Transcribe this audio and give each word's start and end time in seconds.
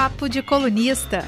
Papo 0.00 0.28
de 0.28 0.44
Colunista. 0.44 1.24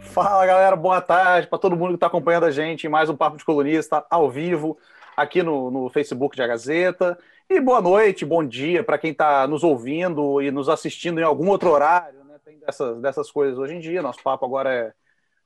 Fala 0.00 0.44
galera, 0.44 0.74
boa 0.74 1.00
tarde 1.00 1.46
para 1.46 1.56
todo 1.56 1.76
mundo 1.76 1.90
que 1.90 1.94
está 1.94 2.08
acompanhando 2.08 2.46
a 2.46 2.50
gente 2.50 2.84
em 2.84 2.90
mais 2.90 3.08
um 3.08 3.16
Papo 3.16 3.36
de 3.36 3.44
Colunista 3.44 4.04
ao 4.10 4.28
vivo 4.28 4.76
aqui 5.16 5.40
no, 5.40 5.70
no 5.70 5.88
Facebook 5.88 6.34
de 6.34 6.42
A 6.42 6.48
Gazeta. 6.48 7.16
E 7.48 7.60
boa 7.60 7.80
noite, 7.80 8.24
bom 8.24 8.44
dia 8.44 8.82
para 8.82 8.98
quem 8.98 9.12
está 9.12 9.46
nos 9.46 9.62
ouvindo 9.62 10.42
e 10.42 10.50
nos 10.50 10.68
assistindo 10.68 11.20
em 11.20 11.24
algum 11.24 11.48
outro 11.48 11.70
horário. 11.70 12.24
Né? 12.24 12.40
Tem 12.44 12.58
dessas, 12.58 13.00
dessas 13.00 13.30
coisas 13.30 13.56
hoje 13.56 13.76
em 13.76 13.78
dia, 13.78 14.02
nosso 14.02 14.20
papo 14.20 14.44
agora 14.44 14.74
é 14.74 14.92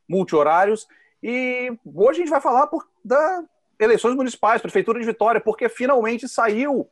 multi-horários. 0.09 0.88
E 1.22 1.77
hoje 1.95 2.20
a 2.20 2.22
gente 2.22 2.30
vai 2.30 2.41
falar 2.41 2.68
por, 2.68 2.88
da 3.04 3.45
eleições 3.79 4.16
municipais, 4.16 4.62
Prefeitura 4.62 4.98
de 4.98 5.04
Vitória, 5.04 5.43
porque 5.43 5.68
finalmente 5.68 6.27
saiu 6.27 6.88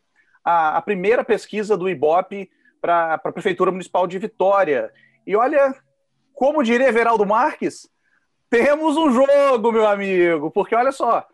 a, 0.48 0.78
a 0.78 0.80
primeira 0.82 1.22
pesquisa 1.22 1.76
do 1.76 1.90
IBOP 1.90 2.50
para 2.80 3.14
a 3.14 3.18
Prefeitura 3.18 3.70
Municipal 3.70 4.06
de 4.06 4.18
Vitória. 4.18 4.90
E 5.26 5.36
olha, 5.36 5.74
como 6.32 6.62
diria 6.62 6.88
Everaldo 6.88 7.26
Marques, 7.26 7.86
temos 8.48 8.96
um 8.96 9.12
jogo, 9.12 9.70
meu 9.70 9.86
amigo, 9.86 10.50
porque 10.50 10.74
olha 10.74 10.90
só, 10.90 11.26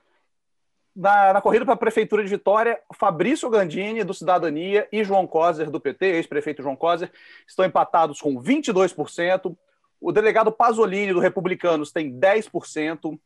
na, 0.97 1.33
na 1.35 1.41
corrida 1.41 1.65
para 1.65 1.75
a 1.75 1.77
Prefeitura 1.77 2.25
de 2.25 2.29
Vitória, 2.29 2.81
Fabrício 2.93 3.49
Gandini, 3.49 4.03
do 4.03 4.13
Cidadania, 4.13 4.89
e 4.91 5.05
João 5.05 5.29
Coser, 5.29 5.71
do 5.71 5.79
PT, 5.79 6.07
ex-prefeito 6.07 6.61
João 6.61 6.75
Coser, 6.75 7.13
estão 7.47 7.65
empatados 7.65 8.21
com 8.21 8.43
22%. 8.43 9.57
O 10.01 10.11
delegado 10.11 10.51
Pasolini, 10.51 11.13
do 11.13 11.21
Republicanos, 11.21 11.93
tem 11.93 12.13
10%. 12.19 13.17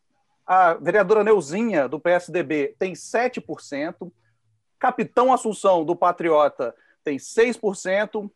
A 0.47 0.75
vereadora 0.75 1.25
Neuzinha, 1.25 1.89
do 1.89 1.99
PSDB, 1.99 2.75
tem 2.79 2.93
7%. 2.93 4.13
Capitão 4.79 5.33
Assunção, 5.33 5.85
do 5.85 5.97
Patriota, 5.97 6.75
tem 7.05 7.17
6%. 7.17 8.31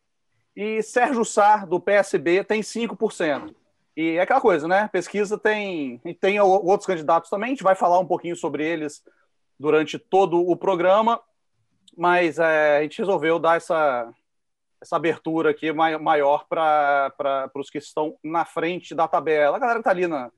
E 0.55 0.83
Sérgio 0.83 1.25
Sá, 1.25 1.65
do 1.65 1.79
PSB, 1.79 2.43
tem 2.43 2.61
5%. 2.61 3.55
E 3.95 4.17
é 4.17 4.21
aquela 4.21 4.41
coisa, 4.41 4.67
né? 4.67 4.87
Pesquisa 4.91 5.37
tem, 5.37 5.99
tem 6.19 6.39
outros 6.39 6.85
candidatos 6.85 7.29
também, 7.29 7.47
a 7.47 7.49
gente 7.49 7.63
vai 7.63 7.75
falar 7.75 7.99
um 7.99 8.05
pouquinho 8.05 8.35
sobre 8.35 8.65
eles 8.65 9.03
durante 9.59 9.99
todo 9.99 10.39
o 10.39 10.55
programa, 10.55 11.21
mas 11.95 12.39
é, 12.39 12.77
a 12.77 12.81
gente 12.81 12.97
resolveu 12.97 13.37
dar 13.37 13.57
essa, 13.57 14.11
essa 14.81 14.95
abertura 14.95 15.51
aqui 15.51 15.71
maior 15.71 16.45
para 16.47 17.51
os 17.55 17.69
que 17.69 17.77
estão 17.77 18.17
na 18.23 18.45
frente 18.45 18.95
da 18.95 19.07
tabela. 19.07 19.57
A 19.57 19.59
galera 19.59 19.79
que 19.79 19.81
está 19.81 19.91
ali 19.91 20.07
na, 20.07 20.31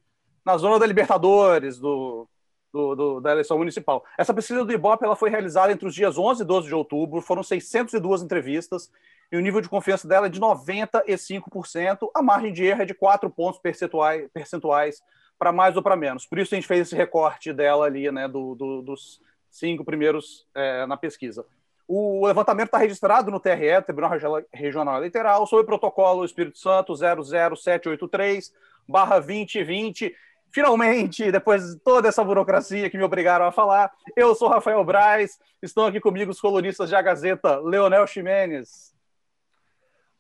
na 0.45 0.57
zona 0.57 0.77
da 0.77 0.85
Libertadores, 0.85 1.79
do, 1.79 2.27
do, 2.75 2.95
do, 2.95 3.21
da 3.21 3.31
eleição 3.31 3.57
municipal. 3.57 4.03
Essa 4.17 4.33
pesquisa 4.33 4.65
do 4.65 4.73
Ibope 4.73 5.05
ela 5.05 5.15
foi 5.15 5.29
realizada 5.29 5.71
entre 5.71 5.87
os 5.87 5.95
dias 5.95 6.17
11 6.17 6.41
e 6.43 6.45
12 6.45 6.67
de 6.67 6.75
outubro, 6.75 7.21
foram 7.21 7.41
602 7.41 8.21
entrevistas, 8.21 8.91
e 9.31 9.37
o 9.37 9.41
nível 9.41 9.61
de 9.61 9.69
confiança 9.69 10.05
dela 10.05 10.27
é 10.27 10.29
de 10.29 10.41
95%, 10.41 12.09
a 12.13 12.21
margem 12.21 12.51
de 12.51 12.65
erro 12.65 12.81
é 12.81 12.85
de 12.85 12.93
4 12.93 13.29
pontos 13.29 13.61
percentuais, 13.61 14.29
percentuais 14.33 15.01
para 15.39 15.53
mais 15.53 15.77
ou 15.77 15.81
para 15.81 15.95
menos. 15.95 16.25
Por 16.25 16.37
isso 16.37 16.53
a 16.53 16.57
gente 16.57 16.67
fez 16.67 16.81
esse 16.81 16.95
recorte 16.95 17.53
dela 17.53 17.85
ali, 17.85 18.11
né, 18.11 18.27
do, 18.27 18.55
do 18.55 18.81
dos 18.81 19.21
cinco 19.49 19.85
primeiros 19.85 20.45
é, 20.53 20.85
na 20.85 20.97
pesquisa. 20.97 21.45
O 21.87 22.25
levantamento 22.25 22.67
está 22.67 22.77
registrado 22.77 23.31
no 23.31 23.39
TRE, 23.39 23.81
Tribunal 23.85 24.11
Regional 24.51 24.97
Eleitoral, 24.97 25.47
sob 25.47 25.61
o 25.61 25.65
protocolo 25.65 26.25
Espírito 26.25 26.57
Santo 26.57 26.93
00783 26.93 28.53
barra 28.87 29.19
2020. 29.19 30.13
Finalmente, 30.55 31.33
depois 31.33 31.73
de 31.73 31.75
toda 31.79 32.07
essa 32.07 32.23
burocracia 32.23 32.89
que 32.89 32.95
me 32.97 33.03
obrigaram 33.03 33.45
a 33.45 33.51
falar, 33.51 33.91
eu 34.15 34.33
sou 34.33 34.47
Rafael 34.47 34.81
Braz, 34.85 35.37
estão 35.61 35.85
aqui 35.85 35.99
comigo 35.99 36.31
os 36.31 36.39
colunistas 36.39 36.87
de 36.87 36.95
A 36.95 37.01
Gazeta, 37.01 37.59
Leonel 37.59 38.07
Ximenes. 38.07 38.95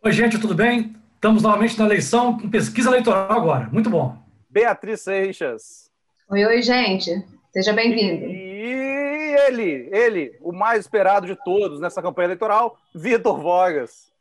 Oi, 0.03 0.11
gente, 0.11 0.37
tudo 0.37 0.53
bem? 0.53 0.93
Estamos 1.13 1.41
novamente 1.41 1.79
na 1.79 1.85
eleição, 1.85 2.37
com 2.37 2.49
pesquisa 2.49 2.89
eleitoral 2.89 3.31
agora. 3.31 3.69
Muito 3.71 3.89
bom. 3.89 4.17
Beatriz 4.49 5.03
Seixas. 5.03 5.89
Oi, 6.29 6.45
oi, 6.45 6.61
gente. 6.61 7.11
Seja 7.53 7.71
bem-vindo. 7.71 8.25
E 8.25 9.37
ele, 9.47 9.89
ele, 9.89 10.37
o 10.41 10.51
mais 10.51 10.81
esperado 10.81 11.25
de 11.27 11.37
todos 11.45 11.79
nessa 11.79 12.01
campanha 12.01 12.25
eleitoral, 12.25 12.77
Vitor 12.93 13.39
Vogas. 13.39 14.11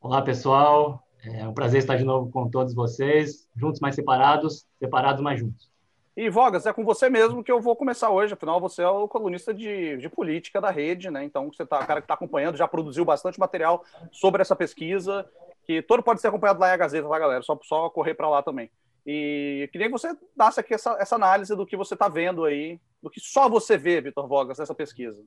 Olá, 0.00 0.22
pessoal. 0.22 1.05
É 1.24 1.46
um 1.46 1.54
prazer 1.54 1.80
estar 1.80 1.96
de 1.96 2.04
novo 2.04 2.30
com 2.30 2.48
todos 2.48 2.74
vocês, 2.74 3.48
juntos 3.56 3.80
mais 3.80 3.94
separados, 3.94 4.66
separados 4.78 5.22
mais 5.22 5.40
juntos. 5.40 5.70
E 6.16 6.30
Vogas, 6.30 6.64
é 6.64 6.72
com 6.72 6.82
você 6.82 7.10
mesmo 7.10 7.44
que 7.44 7.52
eu 7.52 7.60
vou 7.60 7.76
começar 7.76 8.08
hoje, 8.08 8.32
afinal 8.32 8.58
você 8.58 8.80
é 8.80 8.88
o 8.88 9.06
colunista 9.06 9.52
de, 9.52 9.98
de 9.98 10.08
política 10.08 10.60
da 10.62 10.70
rede, 10.70 11.10
né? 11.10 11.22
Então 11.24 11.52
você 11.52 11.66
tá, 11.66 11.78
o 11.80 11.86
cara 11.86 12.00
que 12.00 12.06
está 12.06 12.14
acompanhando, 12.14 12.56
já 12.56 12.66
produziu 12.66 13.04
bastante 13.04 13.38
material 13.38 13.84
sobre 14.10 14.40
essa 14.40 14.56
pesquisa, 14.56 15.28
que 15.64 15.82
todo 15.82 16.02
pode 16.02 16.20
ser 16.20 16.28
acompanhado 16.28 16.58
lá 16.58 16.70
em 16.70 16.72
a 16.72 16.76
Gazeta, 16.76 17.06
tá, 17.06 17.18
galera? 17.18 17.42
Só, 17.42 17.58
só 17.62 17.90
correr 17.90 18.14
para 18.14 18.30
lá 18.30 18.42
também. 18.42 18.70
E 19.04 19.68
queria 19.70 19.88
que 19.88 19.92
você 19.92 20.16
dasse 20.34 20.58
aqui 20.58 20.72
essa, 20.72 20.96
essa 20.98 21.16
análise 21.16 21.54
do 21.54 21.66
que 21.66 21.76
você 21.76 21.92
está 21.92 22.08
vendo 22.08 22.44
aí, 22.44 22.80
do 23.02 23.10
que 23.10 23.20
só 23.20 23.46
você 23.46 23.76
vê, 23.76 24.00
Vitor 24.00 24.26
Vogas, 24.26 24.58
nessa 24.58 24.74
pesquisa. 24.74 25.22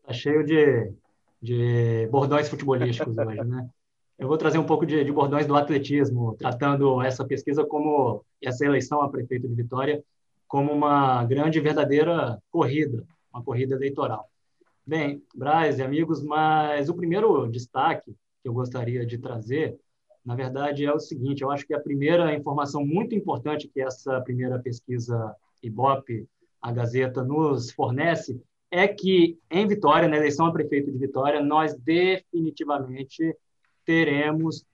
Está 0.00 0.12
cheio 0.12 0.44
de, 0.44 0.92
de 1.40 2.08
bordões 2.10 2.48
futebolísticos 2.48 3.16
hoje, 3.16 3.44
né? 3.44 3.68
Eu 4.22 4.28
vou 4.28 4.38
trazer 4.38 4.56
um 4.56 4.64
pouco 4.64 4.86
de, 4.86 5.02
de 5.02 5.10
bordões 5.10 5.48
do 5.48 5.56
atletismo, 5.56 6.36
tratando 6.36 7.02
essa 7.02 7.24
pesquisa 7.24 7.64
como 7.64 8.24
essa 8.40 8.64
eleição 8.64 9.02
a 9.02 9.08
prefeito 9.08 9.48
de 9.48 9.54
Vitória 9.56 10.00
como 10.46 10.70
uma 10.70 11.24
grande 11.24 11.58
e 11.58 11.60
verdadeira 11.60 12.40
corrida, 12.48 13.04
uma 13.34 13.42
corrida 13.42 13.74
eleitoral. 13.74 14.30
Bem, 14.86 15.24
Braz 15.34 15.80
e 15.80 15.82
amigos, 15.82 16.22
mas 16.22 16.88
o 16.88 16.94
primeiro 16.94 17.48
destaque 17.48 18.14
que 18.40 18.48
eu 18.48 18.52
gostaria 18.52 19.04
de 19.04 19.18
trazer, 19.18 19.76
na 20.24 20.36
verdade, 20.36 20.86
é 20.86 20.92
o 20.92 21.00
seguinte: 21.00 21.42
eu 21.42 21.50
acho 21.50 21.66
que 21.66 21.74
a 21.74 21.80
primeira 21.80 22.32
informação 22.32 22.86
muito 22.86 23.16
importante 23.16 23.66
que 23.66 23.80
essa 23.80 24.20
primeira 24.20 24.56
pesquisa 24.60 25.34
Ibope, 25.60 26.28
a 26.60 26.70
Gazeta, 26.70 27.24
nos 27.24 27.72
fornece 27.72 28.40
é 28.70 28.86
que 28.86 29.36
em 29.50 29.66
Vitória, 29.66 30.08
na 30.08 30.16
eleição 30.16 30.46
a 30.46 30.52
prefeito 30.52 30.92
de 30.92 30.98
Vitória, 30.98 31.42
nós 31.42 31.74
definitivamente 31.74 33.36
teremos 33.84 34.64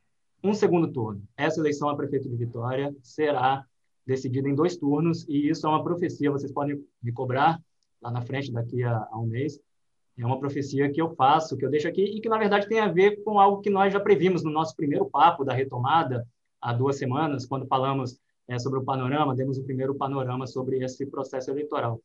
um 0.43 0.55
segundo 0.55 0.93
turno. 0.93 1.23
Essa 1.37 1.61
eleição 1.61 1.89
a 1.89 1.97
prefeito 1.97 2.29
de 2.29 2.37
Vitória 2.37 2.95
será 3.03 3.65
decidida 4.07 4.49
em 4.49 4.55
dois 4.55 4.77
turnos, 4.77 5.27
e 5.29 5.49
isso 5.49 5.67
é 5.67 5.71
uma 5.71 5.85
profecia, 5.85 6.31
vocês 6.31 6.53
podem 6.53 6.83
me 7.03 7.13
cobrar 7.13 7.61
lá 8.01 8.11
na 8.11 8.23
frente, 8.23 8.53
daqui 8.53 8.83
a, 8.83 9.07
a 9.11 9.19
um 9.19 9.27
mês. 9.27 9.61
É 10.17 10.25
uma 10.25 10.39
profecia 10.39 10.91
que 10.91 11.01
eu 11.01 11.15
faço, 11.15 11.57
que 11.57 11.65
eu 11.65 11.71
deixo 11.71 11.87
aqui, 11.87 12.03
e 12.03 12.21
que, 12.21 12.29
na 12.29 12.39
verdade, 12.39 12.69
tem 12.69 12.81
a 12.81 12.89
ver 12.89 13.23
com 13.23 13.39
algo 13.39 13.61
que 13.61 13.71
nós 13.71 13.93
já 13.93 14.01
previmos 14.01 14.43
no 14.43 14.51
nosso 14.51 14.75
primeiro 14.75 15.07
papo 15.07 15.45
da 15.45 15.53
retomada, 15.53 16.27
há 16.61 16.73
duas 16.73 16.97
semanas, 16.97 17.47
quando 17.47 17.67
falamos 17.67 18.19
é, 18.49 18.59
sobre 18.59 18.79
o 18.79 18.85
panorama, 18.85 19.37
demos 19.37 19.59
o 19.59 19.65
primeiro 19.65 19.95
panorama 19.95 20.47
sobre 20.47 20.83
esse 20.83 21.07
processo 21.07 21.51
eleitoral. 21.51 22.01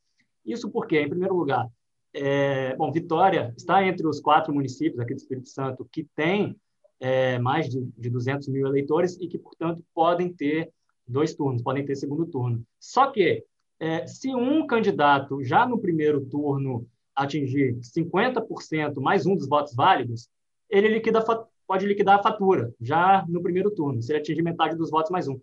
Isso 0.45 0.69
porque, 0.69 0.99
em 0.99 1.09
primeiro 1.09 1.35
lugar, 1.35 1.67
é, 2.13 2.75
bom, 2.75 2.91
Vitória 2.91 3.53
está 3.57 3.83
entre 3.83 4.05
os 4.05 4.19
quatro 4.19 4.53
municípios 4.53 4.99
aqui 4.99 5.13
do 5.13 5.17
Espírito 5.17 5.49
Santo 5.49 5.87
que 5.91 6.03
têm 6.15 6.55
é, 7.03 7.37
mais 7.37 7.67
de, 7.67 7.81
de 7.97 8.09
200 8.09 8.47
mil 8.47 8.65
eleitores 8.65 9.17
e 9.19 9.27
que, 9.27 9.37
portanto, 9.37 9.83
podem 9.93 10.31
ter 10.31 10.71
dois 11.05 11.35
turnos, 11.35 11.61
podem 11.61 11.85
ter 11.85 11.97
segundo 11.97 12.25
turno. 12.25 12.65
Só 12.79 13.11
que, 13.11 13.43
é, 13.77 14.07
se 14.07 14.33
um 14.33 14.65
candidato 14.65 15.43
já 15.43 15.67
no 15.67 15.77
primeiro 15.77 16.23
turno 16.25 16.87
atingir 17.13 17.77
50% 17.81 19.01
mais 19.01 19.25
um 19.25 19.35
dos 19.35 19.49
votos 19.49 19.75
válidos, 19.75 20.29
ele 20.69 20.87
liquida, 20.87 21.21
pode 21.67 21.85
liquidar 21.85 22.19
a 22.19 22.23
fatura 22.23 22.73
já 22.79 23.25
no 23.27 23.43
primeiro 23.43 23.69
turno, 23.69 24.01
se 24.01 24.09
ele 24.13 24.19
atingir 24.19 24.41
metade 24.41 24.77
dos 24.77 24.89
votos 24.89 25.11
mais 25.11 25.27
um. 25.27 25.37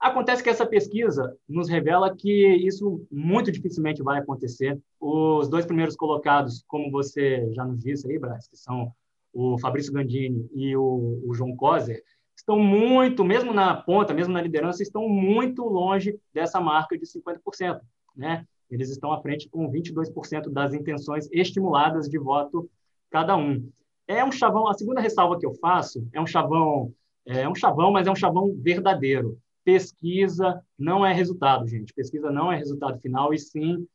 Acontece 0.00 0.42
que 0.42 0.50
essa 0.50 0.66
pesquisa 0.66 1.36
nos 1.48 1.68
revela 1.68 2.14
que 2.16 2.46
isso 2.56 3.06
muito 3.12 3.52
dificilmente 3.52 4.02
vai 4.02 4.18
acontecer. 4.18 4.76
Os 5.00 5.48
dois 5.48 5.64
primeiros 5.64 5.94
colocados, 5.94 6.64
como 6.66 6.90
você 6.90 7.48
já 7.54 7.64
nos 7.64 7.78
disse 7.78 8.10
aí, 8.10 8.18
Braz, 8.18 8.48
que 8.48 8.56
são 8.56 8.92
o 9.36 9.58
Fabrício 9.58 9.92
Gandini 9.92 10.48
e 10.54 10.74
o, 10.74 11.20
o 11.26 11.34
João 11.34 11.54
Coser, 11.54 12.02
estão 12.34 12.58
muito, 12.58 13.22
mesmo 13.22 13.52
na 13.52 13.74
ponta, 13.74 14.14
mesmo 14.14 14.32
na 14.32 14.40
liderança, 14.40 14.82
estão 14.82 15.06
muito 15.06 15.62
longe 15.62 16.18
dessa 16.32 16.58
marca 16.58 16.96
de 16.96 17.04
50%. 17.04 17.80
Né? 18.16 18.46
Eles 18.70 18.88
estão 18.88 19.12
à 19.12 19.20
frente 19.20 19.46
com 19.50 19.70
22% 19.70 20.48
das 20.48 20.72
intenções 20.72 21.28
estimuladas 21.30 22.08
de 22.08 22.18
voto 22.18 22.68
cada 23.10 23.36
um. 23.36 23.68
É 24.08 24.24
um 24.24 24.32
chavão, 24.32 24.68
a 24.68 24.74
segunda 24.74 25.02
ressalva 25.02 25.38
que 25.38 25.44
eu 25.44 25.52
faço 25.54 26.08
é 26.14 26.20
um 26.20 26.26
chavão, 26.26 26.94
é 27.26 27.46
um 27.46 27.54
chavão, 27.54 27.90
mas 27.90 28.06
é 28.06 28.10
um 28.10 28.16
chavão 28.16 28.56
verdadeiro. 28.56 29.38
Pesquisa 29.62 30.62
não 30.78 31.04
é 31.04 31.12
resultado, 31.12 31.66
gente. 31.66 31.92
Pesquisa 31.92 32.30
não 32.30 32.50
é 32.50 32.56
resultado 32.56 32.98
final, 33.00 33.34
e 33.34 33.38
sim 33.38 33.86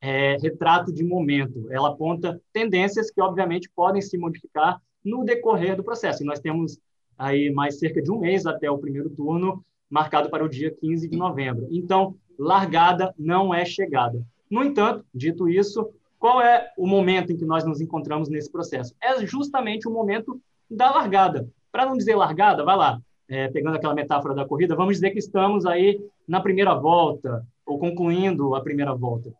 é, 0.00 0.36
retrato 0.36 0.92
de 0.92 1.04
momento. 1.04 1.70
Ela 1.70 1.90
aponta 1.90 2.40
tendências 2.52 3.10
que, 3.10 3.20
obviamente, 3.20 3.70
podem 3.74 4.02
se 4.02 4.18
modificar 4.18 4.80
no 5.04 5.24
decorrer 5.24 5.76
do 5.76 5.84
processo. 5.84 6.22
E 6.22 6.26
nós 6.26 6.40
temos 6.40 6.78
aí 7.16 7.50
mais 7.50 7.78
cerca 7.78 8.00
de 8.00 8.10
um 8.10 8.18
mês 8.18 8.46
até 8.46 8.70
o 8.70 8.78
primeiro 8.78 9.10
turno, 9.10 9.64
marcado 9.88 10.30
para 10.30 10.44
o 10.44 10.48
dia 10.48 10.70
15 10.70 11.08
de 11.08 11.16
novembro. 11.16 11.66
Então, 11.70 12.14
largada 12.38 13.14
não 13.18 13.52
é 13.52 13.64
chegada. 13.64 14.22
No 14.50 14.64
entanto, 14.64 15.04
dito 15.14 15.48
isso, 15.48 15.90
qual 16.18 16.40
é 16.40 16.72
o 16.76 16.86
momento 16.86 17.32
em 17.32 17.36
que 17.36 17.44
nós 17.44 17.64
nos 17.64 17.80
encontramos 17.80 18.28
nesse 18.28 18.50
processo? 18.50 18.94
É 19.02 19.24
justamente 19.26 19.88
o 19.88 19.90
momento 19.90 20.40
da 20.70 20.90
largada. 20.90 21.48
Para 21.72 21.86
não 21.86 21.96
dizer 21.96 22.14
largada, 22.14 22.64
vai 22.64 22.76
lá, 22.76 23.00
é, 23.28 23.48
pegando 23.48 23.76
aquela 23.76 23.94
metáfora 23.94 24.34
da 24.34 24.44
corrida, 24.44 24.74
vamos 24.74 24.94
dizer 24.94 25.10
que 25.10 25.18
estamos 25.18 25.64
aí 25.64 26.00
na 26.26 26.40
primeira 26.40 26.74
volta, 26.74 27.46
ou 27.64 27.78
concluindo 27.78 28.54
a 28.54 28.60
primeira 28.60 28.94
volta. 28.94 29.32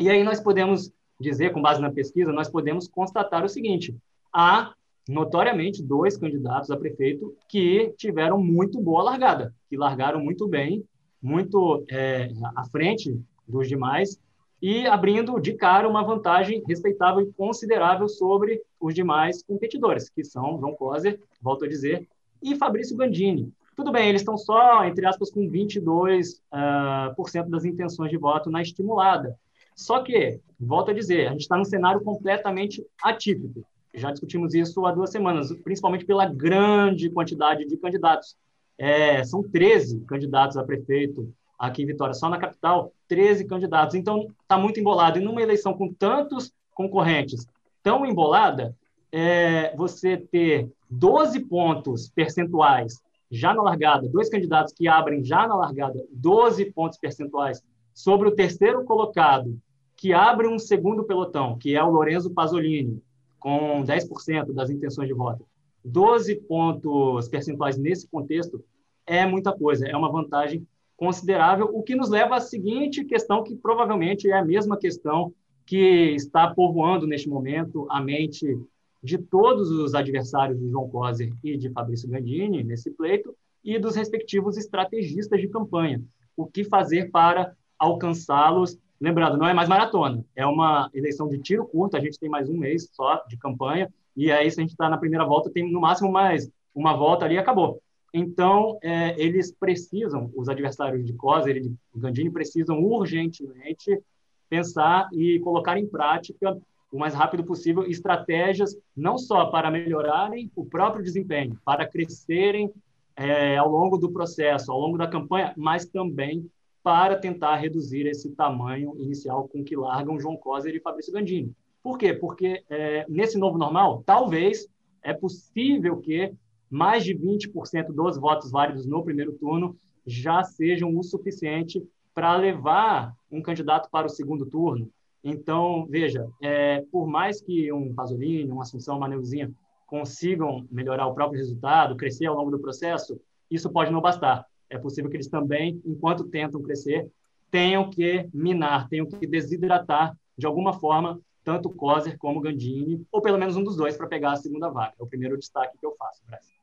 E 0.00 0.08
aí 0.08 0.24
nós 0.24 0.40
podemos 0.40 0.90
dizer, 1.20 1.52
com 1.52 1.60
base 1.60 1.80
na 1.80 1.90
pesquisa, 1.90 2.32
nós 2.32 2.48
podemos 2.48 2.88
constatar 2.88 3.44
o 3.44 3.48
seguinte: 3.48 3.96
há 4.32 4.74
notoriamente 5.08 5.82
dois 5.82 6.16
candidatos 6.16 6.70
a 6.70 6.76
prefeito 6.76 7.34
que 7.48 7.92
tiveram 7.96 8.42
muito 8.42 8.80
boa 8.80 9.02
largada, 9.02 9.54
que 9.68 9.76
largaram 9.76 10.20
muito 10.20 10.48
bem, 10.48 10.84
muito 11.22 11.84
é, 11.90 12.30
à 12.54 12.64
frente 12.64 13.20
dos 13.46 13.68
demais 13.68 14.18
e 14.60 14.86
abrindo 14.86 15.38
de 15.38 15.52
cara 15.52 15.88
uma 15.88 16.02
vantagem 16.02 16.62
respeitável 16.66 17.22
e 17.22 17.32
considerável 17.32 18.08
sobre 18.08 18.60
os 18.80 18.94
demais 18.94 19.42
competidores, 19.42 20.08
que 20.08 20.24
são 20.24 20.58
João 20.58 20.74
Coser, 20.74 21.20
volto 21.40 21.64
a 21.64 21.68
dizer, 21.68 22.08
e 22.42 22.56
Fabrício 22.56 22.96
Gandini. 22.96 23.52
Tudo 23.76 23.92
bem, 23.92 24.08
eles 24.08 24.22
estão 24.22 24.38
só, 24.38 24.84
entre 24.84 25.06
aspas, 25.06 25.30
com 25.30 25.50
22% 25.50 26.32
uh, 26.52 27.14
por 27.14 27.28
cento 27.28 27.50
das 27.50 27.64
intenções 27.64 28.10
de 28.10 28.16
voto 28.16 28.50
na 28.50 28.62
estimulada. 28.62 29.38
Só 29.74 30.02
que, 30.02 30.40
volto 30.58 30.90
a 30.90 30.94
dizer, 30.94 31.28
a 31.28 31.32
gente 31.32 31.42
está 31.42 31.56
num 31.58 31.64
cenário 31.64 32.00
completamente 32.00 32.82
atípico. 33.02 33.66
Já 33.96 34.10
discutimos 34.10 34.52
isso 34.52 34.84
há 34.84 34.92
duas 34.92 35.10
semanas, 35.10 35.50
principalmente 35.64 36.04
pela 36.04 36.26
grande 36.26 37.08
quantidade 37.08 37.66
de 37.66 37.78
candidatos. 37.78 38.36
É, 38.78 39.24
são 39.24 39.42
13 39.42 40.00
candidatos 40.00 40.58
a 40.58 40.62
prefeito 40.62 41.32
aqui 41.58 41.82
em 41.82 41.86
Vitória, 41.86 42.12
só 42.12 42.28
na 42.28 42.36
capital, 42.36 42.92
13 43.08 43.46
candidatos. 43.46 43.94
Então, 43.94 44.28
está 44.42 44.58
muito 44.58 44.78
embolado. 44.78 45.18
E 45.18 45.22
numa 45.22 45.40
eleição 45.40 45.72
com 45.72 45.90
tantos 45.90 46.52
concorrentes, 46.74 47.46
tão 47.82 48.04
embolada, 48.04 48.76
é, 49.10 49.74
você 49.74 50.18
ter 50.18 50.70
12 50.90 51.40
pontos 51.46 52.10
percentuais 52.10 53.00
já 53.30 53.54
na 53.54 53.62
largada, 53.62 54.06
dois 54.08 54.28
candidatos 54.28 54.74
que 54.74 54.86
abrem 54.86 55.24
já 55.24 55.48
na 55.48 55.56
largada 55.56 56.04
12 56.12 56.66
pontos 56.72 56.98
percentuais 56.98 57.62
sobre 57.94 58.28
o 58.28 58.34
terceiro 58.34 58.84
colocado, 58.84 59.58
que 59.96 60.12
abre 60.12 60.46
um 60.46 60.58
segundo 60.58 61.04
pelotão, 61.04 61.56
que 61.56 61.74
é 61.74 61.82
o 61.82 61.90
Lorenzo 61.90 62.30
Pasolini, 62.30 63.02
com 63.46 63.84
10% 63.84 64.52
das 64.52 64.70
intenções 64.70 65.06
de 65.06 65.14
voto. 65.14 65.46
12 65.84 66.34
pontos 66.48 67.28
percentuais 67.28 67.78
nesse 67.78 68.08
contexto 68.08 68.60
é 69.06 69.24
muita 69.24 69.52
coisa, 69.52 69.86
é 69.86 69.96
uma 69.96 70.10
vantagem 70.10 70.66
considerável, 70.96 71.70
o 71.72 71.80
que 71.80 71.94
nos 71.94 72.10
leva 72.10 72.34
à 72.34 72.40
seguinte 72.40 73.04
questão, 73.04 73.44
que 73.44 73.54
provavelmente 73.54 74.28
é 74.28 74.36
a 74.36 74.44
mesma 74.44 74.76
questão 74.76 75.32
que 75.64 76.12
está 76.16 76.52
povoando 76.52 77.06
neste 77.06 77.28
momento 77.28 77.86
a 77.88 78.00
mente 78.00 78.58
de 79.00 79.16
todos 79.16 79.70
os 79.70 79.94
adversários 79.94 80.58
de 80.58 80.68
João 80.68 80.88
Coser 80.88 81.32
e 81.44 81.56
de 81.56 81.70
Fabrício 81.70 82.08
Gandini 82.08 82.64
nesse 82.64 82.90
pleito 82.90 83.32
e 83.62 83.78
dos 83.78 83.94
respectivos 83.94 84.56
estrategistas 84.56 85.40
de 85.40 85.46
campanha. 85.46 86.02
O 86.36 86.46
que 86.46 86.64
fazer 86.64 87.12
para 87.12 87.54
alcançá-los 87.78 88.76
Lembrando, 89.00 89.36
não 89.36 89.46
é 89.46 89.52
mais 89.52 89.68
maratona, 89.68 90.24
é 90.34 90.46
uma 90.46 90.90
eleição 90.94 91.28
de 91.28 91.38
tiro 91.38 91.66
curto, 91.66 91.96
a 91.96 92.00
gente 92.00 92.18
tem 92.18 92.30
mais 92.30 92.48
um 92.48 92.56
mês 92.56 92.88
só 92.92 93.22
de 93.28 93.36
campanha, 93.36 93.92
e 94.16 94.32
aí, 94.32 94.50
se 94.50 94.58
a 94.58 94.62
gente 94.62 94.70
está 94.70 94.88
na 94.88 94.96
primeira 94.96 95.26
volta, 95.26 95.50
tem 95.50 95.70
no 95.70 95.80
máximo 95.80 96.10
mais 96.10 96.50
uma 96.74 96.96
volta 96.96 97.26
ali 97.26 97.34
e 97.34 97.38
acabou. 97.38 97.82
Então, 98.14 98.78
é, 98.82 99.14
eles 99.22 99.52
precisam, 99.52 100.30
os 100.34 100.48
adversários 100.48 101.04
de 101.04 101.12
Coser 101.12 101.58
e 101.58 101.60
de 101.60 101.74
Gandini 101.94 102.30
precisam 102.30 102.82
urgentemente 102.82 104.00
pensar 104.48 105.08
e 105.12 105.38
colocar 105.40 105.78
em 105.78 105.86
prática 105.86 106.56
o 106.90 106.98
mais 106.98 107.12
rápido 107.12 107.44
possível 107.44 107.84
estratégias 107.84 108.74
não 108.96 109.18
só 109.18 109.46
para 109.46 109.70
melhorarem 109.70 110.50
o 110.56 110.64
próprio 110.64 111.04
desempenho, 111.04 111.58
para 111.62 111.86
crescerem 111.86 112.72
é, 113.14 113.58
ao 113.58 113.70
longo 113.70 113.98
do 113.98 114.10
processo, 114.10 114.72
ao 114.72 114.80
longo 114.80 114.96
da 114.96 115.06
campanha, 115.06 115.52
mas 115.56 115.84
também 115.84 116.48
para 116.86 117.16
tentar 117.16 117.56
reduzir 117.56 118.06
esse 118.06 118.30
tamanho 118.30 118.94
inicial 118.96 119.48
com 119.48 119.64
que 119.64 119.74
largam 119.74 120.20
João 120.20 120.36
Coser 120.36 120.72
e 120.72 120.78
Fabrício 120.78 121.12
Gandini. 121.12 121.52
Por 121.82 121.98
quê? 121.98 122.14
Porque 122.14 122.62
é, 122.70 123.04
nesse 123.08 123.36
novo 123.36 123.58
normal, 123.58 124.04
talvez 124.06 124.68
é 125.02 125.12
possível 125.12 125.96
que 125.96 126.32
mais 126.70 127.02
de 127.02 127.12
20% 127.12 127.88
dos 127.88 128.16
votos 128.16 128.52
válidos 128.52 128.86
no 128.86 129.02
primeiro 129.02 129.32
turno 129.32 129.76
já 130.06 130.44
sejam 130.44 130.96
o 130.96 131.02
suficiente 131.02 131.84
para 132.14 132.36
levar 132.36 133.12
um 133.32 133.42
candidato 133.42 133.90
para 133.90 134.06
o 134.06 134.10
segundo 134.10 134.46
turno. 134.46 134.88
Então, 135.24 135.88
veja, 135.90 136.28
é, 136.40 136.84
por 136.92 137.08
mais 137.08 137.40
que 137.40 137.72
um 137.72 137.92
Pasolini, 137.92 138.52
uma 138.52 138.62
Assunção, 138.62 138.98
uma 138.98 139.08
Neuzinha 139.08 139.52
consigam 139.88 140.64
melhorar 140.70 141.08
o 141.08 141.14
próprio 141.14 141.40
resultado, 141.40 141.96
crescer 141.96 142.26
ao 142.26 142.36
longo 142.36 142.52
do 142.52 142.60
processo, 142.60 143.20
isso 143.50 143.68
pode 143.72 143.90
não 143.90 144.00
bastar 144.00 144.46
é 144.70 144.78
possível 144.78 145.10
que 145.10 145.16
eles 145.16 145.28
também, 145.28 145.80
enquanto 145.84 146.24
tentam 146.24 146.62
crescer, 146.62 147.08
tenham 147.50 147.88
que 147.90 148.28
minar, 148.32 148.88
tenham 148.88 149.06
que 149.06 149.26
desidratar 149.26 150.16
de 150.36 150.46
alguma 150.46 150.72
forma 150.72 151.20
tanto 151.44 151.70
Coser 151.70 152.18
como 152.18 152.40
Gandini, 152.40 153.06
ou 153.12 153.22
pelo 153.22 153.38
menos 153.38 153.56
um 153.56 153.62
dos 153.62 153.76
dois 153.76 153.96
para 153.96 154.08
pegar 154.08 154.32
a 154.32 154.36
segunda 154.36 154.68
vaga. 154.68 154.94
É 154.98 155.02
o 155.02 155.06
primeiro 155.06 155.38
destaque 155.38 155.78
que 155.78 155.86
eu 155.86 155.94
faço, 155.96 156.20
Brasil. 156.26 156.56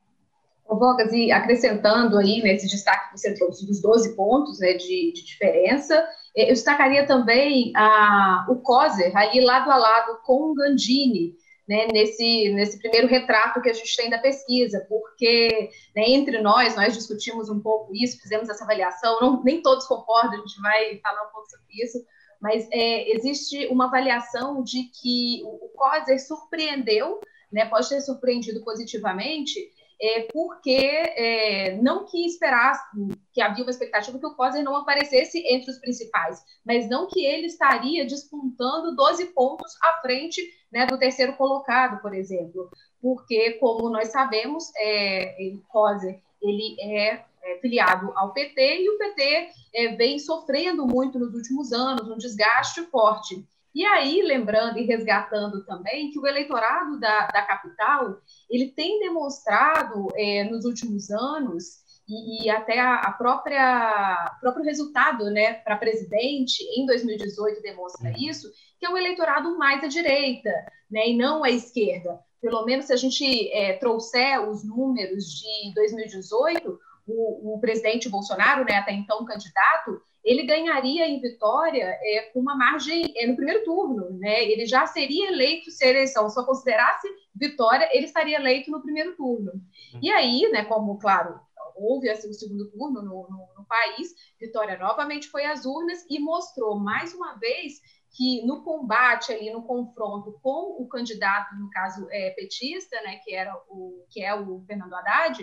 Ô, 0.66 0.76
Vogas, 0.76 1.12
e 1.12 1.32
acrescentando 1.32 2.18
aí 2.18 2.42
nesse 2.42 2.68
destaque 2.68 3.12
que 3.12 3.18
você 3.18 3.34
trouxe 3.34 3.66
dos 3.66 3.80
12 3.80 4.14
pontos 4.14 4.58
né, 4.60 4.74
de, 4.74 5.12
de 5.12 5.24
diferença, 5.24 5.94
é, 6.36 6.44
eu 6.44 6.54
destacaria 6.54 7.06
também 7.06 7.72
a, 7.74 8.46
o 8.48 8.56
Coser 8.56 9.16
aí 9.16 9.40
lado 9.40 9.70
a 9.70 9.76
lado 9.76 10.20
com 10.24 10.50
o 10.50 10.54
Gandini, 10.54 11.34
né, 11.68 11.86
nesse, 11.92 12.50
nesse 12.50 12.78
primeiro 12.78 13.06
retrato 13.06 13.60
que 13.62 13.70
a 13.70 13.72
gente 13.72 13.96
tem 13.96 14.10
da 14.10 14.18
pesquisa, 14.18 14.84
porque 14.88 15.70
né, 15.96 16.04
entre 16.08 16.40
nós, 16.40 16.76
nós 16.76 16.94
discutimos 16.94 17.48
um 17.48 17.60
pouco 17.60 17.94
isso, 17.94 18.20
fizemos 18.20 18.48
essa 18.48 18.64
avaliação, 18.64 19.20
não, 19.20 19.42
nem 19.42 19.62
todos 19.62 19.86
concordam, 19.86 20.34
a 20.34 20.46
gente 20.46 20.60
vai 20.60 20.98
falar 20.98 21.28
um 21.28 21.32
pouco 21.32 21.48
sobre 21.48 21.82
isso, 21.82 22.04
mas 22.40 22.68
é, 22.70 23.10
existe 23.16 23.66
uma 23.68 23.86
avaliação 23.86 24.62
de 24.62 24.84
que 24.84 25.42
o, 25.44 25.66
o 25.66 26.18
surpreendeu, 26.18 27.20
né, 27.50 27.64
pode 27.66 27.88
ter 27.88 28.00
surpreendido 28.02 28.62
positivamente, 28.62 29.58
é, 30.04 30.28
porque 30.30 30.76
é, 30.76 31.76
não 31.80 32.04
que 32.04 32.26
esperasse, 32.26 32.84
que 33.32 33.40
havia 33.40 33.64
uma 33.64 33.70
expectativa 33.70 34.18
que 34.18 34.26
o 34.26 34.34
Coser 34.34 34.62
não 34.62 34.76
aparecesse 34.76 35.42
entre 35.48 35.70
os 35.70 35.78
principais, 35.78 36.44
mas 36.64 36.90
não 36.90 37.06
que 37.06 37.24
ele 37.24 37.46
estaria 37.46 38.04
despontando 38.04 38.94
12 38.94 39.26
pontos 39.32 39.72
à 39.82 40.02
frente 40.02 40.42
né, 40.70 40.84
do 40.84 40.98
terceiro 40.98 41.34
colocado, 41.36 42.02
por 42.02 42.14
exemplo, 42.14 42.68
porque, 43.00 43.52
como 43.52 43.88
nós 43.88 44.08
sabemos, 44.08 44.70
é, 44.76 45.36
o 45.54 45.62
Coser 45.68 46.20
ele 46.42 46.76
é, 46.78 47.24
é, 47.42 47.58
filiado 47.62 48.12
ao 48.14 48.34
PT 48.34 48.82
e 48.82 48.90
o 48.90 48.98
PT 48.98 49.48
é, 49.74 49.96
vem 49.96 50.18
sofrendo 50.18 50.86
muito 50.86 51.18
nos 51.18 51.32
últimos 51.32 51.72
anos, 51.72 52.06
um 52.06 52.18
desgaste 52.18 52.82
forte. 52.90 53.42
E 53.74 53.84
aí, 53.84 54.22
lembrando 54.22 54.78
e 54.78 54.86
resgatando 54.86 55.64
também 55.64 56.10
que 56.10 56.18
o 56.18 56.26
eleitorado 56.26 57.00
da, 57.00 57.26
da 57.26 57.42
capital, 57.42 58.20
ele 58.48 58.68
tem 58.70 59.00
demonstrado 59.00 60.08
é, 60.14 60.44
nos 60.44 60.64
últimos 60.64 61.10
anos, 61.10 61.84
e, 62.08 62.44
e 62.44 62.50
até 62.50 62.78
a, 62.78 62.96
a 62.96 63.12
própria 63.12 64.36
próprio 64.40 64.64
resultado 64.64 65.30
né, 65.30 65.54
para 65.54 65.76
presidente 65.76 66.62
em 66.78 66.86
2018 66.86 67.62
demonstra 67.62 68.10
uhum. 68.10 68.16
isso, 68.18 68.50
que 68.78 68.86
é 68.86 68.90
um 68.90 68.96
eleitorado 68.96 69.56
mais 69.56 69.82
à 69.82 69.88
direita, 69.88 70.50
né, 70.90 71.08
e 71.08 71.16
não 71.16 71.42
à 71.42 71.50
esquerda. 71.50 72.20
Pelo 72.40 72.64
menos 72.64 72.84
se 72.84 72.92
a 72.92 72.96
gente 72.96 73.50
é, 73.52 73.72
trouxer 73.78 74.38
os 74.48 74.62
números 74.62 75.24
de 75.24 75.74
2018, 75.74 76.78
o, 77.06 77.54
o 77.54 77.60
presidente 77.60 78.08
Bolsonaro, 78.08 78.64
né, 78.64 78.76
até 78.76 78.92
então 78.92 79.24
candidato, 79.24 80.00
ele 80.24 80.44
ganharia 80.44 81.06
em 81.06 81.20
Vitória 81.20 81.84
é, 81.84 82.30
com 82.32 82.40
uma 82.40 82.56
margem 82.56 83.12
é, 83.16 83.26
no 83.26 83.36
primeiro 83.36 83.62
turno, 83.62 84.10
né? 84.18 84.42
Ele 84.44 84.64
já 84.64 84.86
seria 84.86 85.28
eleito 85.28 85.70
se 85.70 85.84
a 85.84 85.90
eleição 85.90 86.30
só 86.30 86.44
considerasse 86.44 87.06
Vitória, 87.34 87.88
ele 87.92 88.06
estaria 88.06 88.38
eleito 88.38 88.70
no 88.70 88.80
primeiro 88.80 89.14
turno. 89.16 89.52
E 90.00 90.10
aí, 90.10 90.48
né, 90.50 90.64
como, 90.64 90.98
claro, 90.98 91.38
houve 91.74 92.08
assim, 92.08 92.30
o 92.30 92.34
segundo 92.34 92.70
turno 92.70 93.02
no, 93.02 93.28
no, 93.28 93.48
no 93.58 93.66
país, 93.68 94.14
Vitória 94.40 94.78
novamente 94.78 95.28
foi 95.28 95.44
às 95.44 95.66
urnas 95.66 96.06
e 96.08 96.18
mostrou 96.18 96.78
mais 96.78 97.12
uma 97.12 97.34
vez 97.34 97.80
que 98.16 98.46
no 98.46 98.62
combate 98.62 99.32
ali, 99.32 99.50
no 99.50 99.64
confronto 99.64 100.38
com 100.40 100.80
o 100.80 100.86
candidato, 100.86 101.54
no 101.56 101.68
caso 101.70 102.06
é, 102.10 102.30
petista, 102.30 103.00
né, 103.02 103.16
que 103.24 103.34
era 103.34 103.52
o 103.68 104.06
que 104.08 104.22
é 104.22 104.32
o 104.32 104.64
Fernando 104.66 104.94
Haddad, 104.94 105.42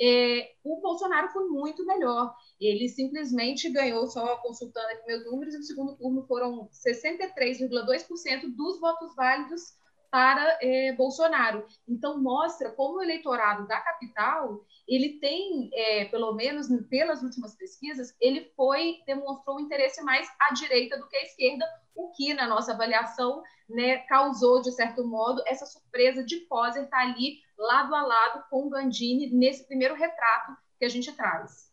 é, 0.00 0.52
o 0.64 0.80
Bolsonaro 0.80 1.28
foi 1.28 1.46
muito 1.48 1.84
melhor. 1.84 2.34
Ele 2.58 2.88
simplesmente 2.88 3.68
ganhou, 3.70 4.06
só 4.06 4.36
consultando 4.38 4.88
aqui 4.88 5.06
meus 5.06 5.24
números, 5.26 5.54
no 5.54 5.62
segundo 5.62 5.96
turno 5.96 6.26
foram 6.26 6.68
63,2% 6.72 8.54
dos 8.56 8.80
votos 8.80 9.14
válidos 9.14 9.79
para 10.10 10.58
é, 10.60 10.92
Bolsonaro. 10.92 11.64
Então, 11.88 12.20
mostra 12.20 12.70
como 12.70 12.98
o 12.98 13.02
eleitorado 13.02 13.66
da 13.66 13.80
capital, 13.80 14.64
ele 14.88 15.20
tem, 15.20 15.70
é, 15.72 16.04
pelo 16.06 16.34
menos 16.34 16.68
pelas 16.88 17.22
últimas 17.22 17.54
pesquisas, 17.54 18.14
ele 18.20 18.50
foi, 18.56 18.96
demonstrou 19.06 19.56
um 19.56 19.60
interesse 19.60 20.02
mais 20.02 20.28
à 20.40 20.52
direita 20.52 20.98
do 20.98 21.08
que 21.08 21.16
à 21.16 21.22
esquerda, 21.22 21.64
o 21.94 22.10
que, 22.10 22.34
na 22.34 22.48
nossa 22.48 22.72
avaliação, 22.72 23.42
né, 23.68 23.98
causou, 23.98 24.60
de 24.60 24.72
certo 24.72 25.06
modo, 25.06 25.42
essa 25.46 25.66
surpresa 25.66 26.24
de 26.24 26.36
Poser 26.40 26.84
estar 26.84 27.00
ali, 27.00 27.38
lado 27.56 27.94
a 27.94 28.02
lado 28.02 28.44
com 28.50 28.68
Gandini, 28.68 29.30
nesse 29.30 29.66
primeiro 29.66 29.94
retrato 29.94 30.56
que 30.78 30.84
a 30.84 30.88
gente 30.88 31.12
traz. 31.12 31.70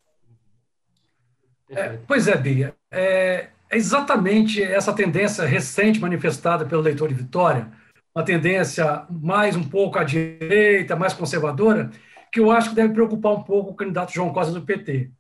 É, 1.70 1.98
pois 2.08 2.28
é, 2.28 2.38
Bia. 2.38 2.76
É, 2.92 3.50
é 3.70 3.76
exatamente 3.76 4.62
essa 4.62 4.94
tendência 4.94 5.46
recente 5.46 6.00
manifestada 6.00 6.66
pelo 6.66 6.82
leitor 6.82 7.10
de 7.10 7.16
Vitória, 7.16 7.72
uma 8.18 8.26
tendência 8.26 9.06
mais 9.12 9.56
um 9.56 9.64
pouco 9.64 10.00
à 10.00 10.04
direita, 10.04 10.96
mais 10.96 11.14
conservadora, 11.14 11.92
que 12.32 12.40
eu 12.40 12.50
acho 12.50 12.70
que 12.70 12.76
deve 12.76 12.92
preocupar 12.92 13.32
um 13.32 13.44
pouco 13.44 13.70
o 13.70 13.76
candidato 13.76 14.12
João 14.12 14.34
Costa 14.34 14.52
do 14.52 14.66
PT. 14.66 15.12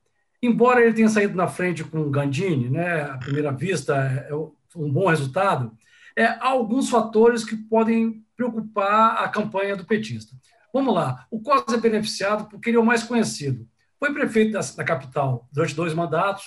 Embora 0.41 0.81
ele 0.81 0.95
tenha 0.95 1.07
saído 1.07 1.35
na 1.35 1.47
frente 1.47 1.83
com 1.83 2.09
Gandini, 2.09 2.71
né, 2.71 3.03
à 3.03 3.15
primeira 3.19 3.51
vista 3.51 3.95
é 3.95 4.33
um 4.75 4.91
bom 4.91 5.09
resultado, 5.09 5.77
é, 6.15 6.25
há 6.25 6.47
alguns 6.47 6.89
fatores 6.89 7.45
que 7.45 7.55
podem 7.55 8.25
preocupar 8.35 9.23
a 9.23 9.29
campanha 9.29 9.75
do 9.75 9.85
petista. 9.85 10.35
Vamos 10.73 10.95
lá, 10.95 11.27
o 11.29 11.39
Costa 11.39 11.75
é 11.75 11.79
beneficiado 11.79 12.49
porque 12.49 12.71
ele 12.71 12.77
é 12.77 12.79
o 12.79 12.85
mais 12.85 13.03
conhecido. 13.03 13.67
Foi 13.99 14.11
prefeito 14.11 14.53
da, 14.53 14.61
da 14.75 14.83
capital 14.83 15.47
durante 15.53 15.75
dois 15.75 15.93
mandatos, 15.93 16.45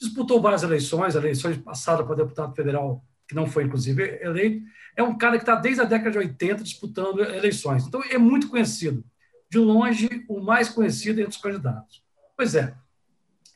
disputou 0.00 0.40
várias 0.40 0.64
eleições, 0.64 1.14
eleições 1.14 1.58
passadas 1.58 2.04
para 2.04 2.16
deputado 2.16 2.56
federal, 2.56 3.04
que 3.32 3.36
não 3.36 3.46
foi, 3.46 3.64
inclusive, 3.64 4.20
eleito. 4.20 4.62
É 4.94 5.02
um 5.02 5.16
cara 5.16 5.36
que 5.36 5.42
está 5.42 5.54
desde 5.54 5.80
a 5.80 5.86
década 5.86 6.10
de 6.10 6.18
80 6.18 6.62
disputando 6.62 7.20
eleições. 7.20 7.86
Então, 7.86 8.02
é 8.10 8.18
muito 8.18 8.48
conhecido. 8.48 9.02
De 9.50 9.58
longe, 9.58 10.24
o 10.28 10.40
mais 10.40 10.68
conhecido 10.68 11.20
entre 11.20 11.32
os 11.32 11.38
candidatos. 11.38 12.02
Pois 12.36 12.54
é. 12.54 12.74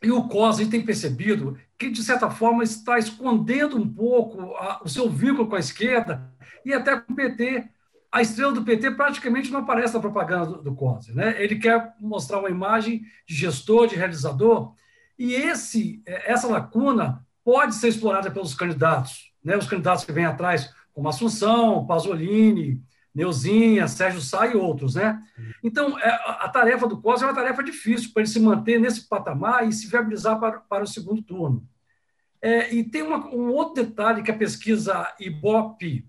E 0.02 0.10
o 0.10 0.28
COS 0.28 0.66
tem 0.68 0.84
percebido 0.84 1.58
que, 1.78 1.90
de 1.90 2.02
certa 2.02 2.30
forma, 2.30 2.62
está 2.62 2.98
escondendo 2.98 3.76
um 3.76 3.88
pouco 3.88 4.54
a, 4.56 4.82
o 4.82 4.88
seu 4.88 5.08
vínculo 5.10 5.48
com 5.48 5.56
a 5.56 5.60
esquerda 5.60 6.30
e 6.64 6.72
até 6.72 6.98
com 6.98 7.12
o 7.12 7.16
PT. 7.16 7.68
A 8.12 8.22
estrela 8.22 8.52
do 8.52 8.64
PT 8.64 8.92
praticamente 8.92 9.50
não 9.50 9.60
aparece 9.60 9.94
na 9.94 10.00
propaganda 10.00 10.46
do, 10.46 10.62
do. 10.62 11.00
Né? 11.14 11.42
Ele 11.42 11.56
quer 11.56 11.94
mostrar 12.00 12.38
uma 12.38 12.50
imagem 12.50 13.02
de 13.26 13.34
gestor, 13.34 13.86
de 13.86 13.96
realizador, 13.96 14.74
e 15.18 15.34
esse, 15.34 16.02
é, 16.06 16.32
essa 16.32 16.46
lacuna 16.46 17.26
pode 17.46 17.74
ser 17.76 17.88
explorada 17.88 18.30
pelos 18.30 18.54
candidatos, 18.54 19.32
né? 19.46 19.56
os 19.56 19.68
candidatos 19.68 20.04
que 20.04 20.12
vêm 20.12 20.24
atrás, 20.24 20.74
como 20.92 21.08
Assunção, 21.08 21.86
Pasolini, 21.86 22.82
Neuzinha, 23.14 23.86
Sérgio 23.86 24.20
Sá 24.20 24.48
e 24.48 24.56
outros. 24.56 24.96
Né? 24.96 25.22
Então, 25.62 25.96
é, 26.00 26.10
a 26.10 26.48
tarefa 26.48 26.86
do 26.88 27.00
COS 27.00 27.22
é 27.22 27.26
uma 27.26 27.34
tarefa 27.34 27.62
difícil 27.62 28.10
para 28.12 28.22
ele 28.22 28.30
se 28.30 28.40
manter 28.40 28.80
nesse 28.80 29.08
patamar 29.08 29.66
e 29.66 29.72
se 29.72 29.86
viabilizar 29.86 30.38
para, 30.40 30.58
para 30.58 30.82
o 30.82 30.86
segundo 30.86 31.22
turno. 31.22 31.66
É, 32.42 32.74
e 32.74 32.82
tem 32.82 33.02
uma, 33.02 33.24
um 33.28 33.50
outro 33.50 33.84
detalhe 33.84 34.22
que 34.22 34.30
a 34.30 34.36
pesquisa 34.36 35.14
Ibope, 35.20 36.04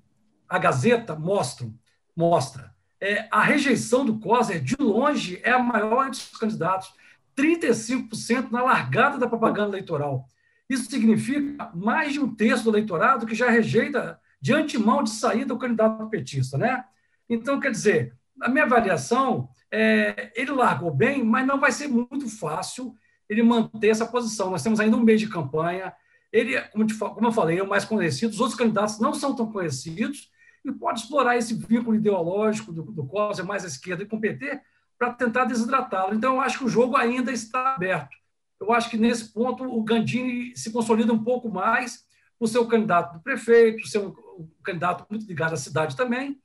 a 0.49 0.57
Gazeta, 0.57 1.15
mostra. 1.15 1.69
mostra. 2.15 2.75
É, 2.99 3.27
a 3.31 3.41
rejeição 3.43 4.03
do 4.03 4.19
COSER, 4.19 4.61
de 4.61 4.75
longe, 4.79 5.39
é 5.43 5.51
a 5.51 5.59
maior 5.59 6.07
entre 6.07 6.19
os 6.19 6.37
candidatos. 6.37 6.91
35% 7.37 8.49
na 8.49 8.63
largada 8.63 9.19
da 9.19 9.27
propaganda 9.27 9.77
eleitoral. 9.77 10.27
Isso 10.69 10.89
significa 10.89 11.71
mais 11.73 12.13
de 12.13 12.19
um 12.19 12.33
terço 12.33 12.63
do 12.63 12.71
eleitorado 12.71 13.25
que 13.25 13.35
já 13.35 13.49
rejeita 13.49 14.19
de 14.41 14.53
antemão 14.53 15.03
de 15.03 15.09
saída 15.09 15.53
o 15.53 15.57
candidato 15.57 16.07
petista. 16.09 16.57
Né? 16.57 16.83
Então, 17.29 17.59
quer 17.59 17.71
dizer, 17.71 18.13
na 18.35 18.49
minha 18.49 18.65
avaliação, 18.65 19.49
é, 19.71 20.31
ele 20.35 20.51
largou 20.51 20.91
bem, 20.91 21.23
mas 21.23 21.45
não 21.45 21.59
vai 21.59 21.71
ser 21.71 21.87
muito 21.87 22.29
fácil 22.29 22.95
ele 23.29 23.43
manter 23.43 23.89
essa 23.89 24.05
posição. 24.05 24.49
Nós 24.49 24.63
temos 24.63 24.79
ainda 24.79 24.95
um 24.95 25.03
mês 25.03 25.19
de 25.19 25.27
campanha. 25.27 25.93
Ele, 26.31 26.59
como, 26.69 26.85
como 26.97 27.27
eu 27.27 27.31
falei, 27.31 27.59
é 27.59 27.63
o 27.63 27.67
mais 27.67 27.85
conhecido. 27.85 28.31
Os 28.31 28.39
outros 28.39 28.57
candidatos 28.57 28.99
não 28.99 29.13
são 29.13 29.35
tão 29.35 29.51
conhecidos 29.51 30.29
e 30.63 30.71
pode 30.71 31.01
explorar 31.01 31.37
esse 31.37 31.53
vínculo 31.53 31.95
ideológico 31.95 32.71
do, 32.71 32.83
do 32.83 33.05
COS, 33.05 33.39
mais 33.41 33.63
à 33.63 33.67
esquerda, 33.67 34.03
e 34.03 34.05
com 34.05 34.17
o 34.17 34.21
PT, 34.21 34.59
para 34.97 35.13
tentar 35.13 35.45
desidratá-lo. 35.45 36.13
Então, 36.13 36.35
eu 36.35 36.41
acho 36.41 36.59
que 36.59 36.65
o 36.65 36.69
jogo 36.69 36.95
ainda 36.95 37.31
está 37.31 37.75
aberto. 37.75 38.15
Eu 38.59 38.73
acho 38.73 38.89
que 38.89 38.97
nesse 38.97 39.31
ponto 39.31 39.63
o 39.63 39.83
Gandini 39.83 40.55
se 40.55 40.71
consolida 40.71 41.13
um 41.13 41.23
pouco 41.23 41.49
mais 41.49 42.05
por 42.39 42.47
ser 42.47 42.59
o 42.59 42.67
candidato 42.67 43.13
do 43.13 43.19
prefeito, 43.21 43.87
ser 43.87 43.99
um, 43.99 44.09
um 44.37 44.49
candidato 44.63 45.05
muito 45.09 45.25
ligado 45.27 45.53
à 45.53 45.57
cidade 45.57 45.95
também. 45.95 46.39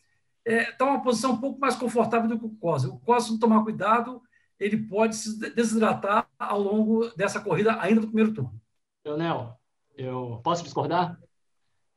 Está 0.45 0.71
é, 0.71 0.73
tá 0.73 0.85
uma 0.85 1.02
posição 1.02 1.33
um 1.33 1.40
pouco 1.40 1.61
mais 1.61 1.76
confortável 1.76 2.28
do 2.28 2.38
que 2.38 2.47
o 2.47 2.57
Costa. 2.57 2.88
O 2.88 2.99
Costa, 3.00 3.26
se 3.26 3.33
não 3.33 3.38
tomar 3.38 3.62
cuidado, 3.62 4.23
ele 4.59 4.76
pode 4.76 5.16
se 5.16 5.38
desidratar 5.54 6.28
ao 6.38 6.61
longo 6.61 7.09
dessa 7.16 7.40
corrida 7.40 7.81
ainda 7.81 8.00
do 8.00 8.09
primeiro 8.09 8.33
turno. 8.33 8.61
Leonel, 9.04 9.59
eu 9.97 10.40
posso 10.42 10.64
discordar? 10.64 11.19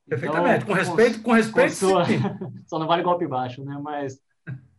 Perfeitamente, 0.08 0.64
então, 0.64 0.68
com 0.68 0.74
respeito, 0.74 1.22
com 1.22 1.32
respeito. 1.32 1.70
Com 1.72 1.76
sua... 1.76 2.06
Só 2.68 2.78
não 2.78 2.88
vale 2.88 3.04
golpe 3.04 3.28
baixo, 3.28 3.64
né? 3.64 3.80
Mas 3.82 4.20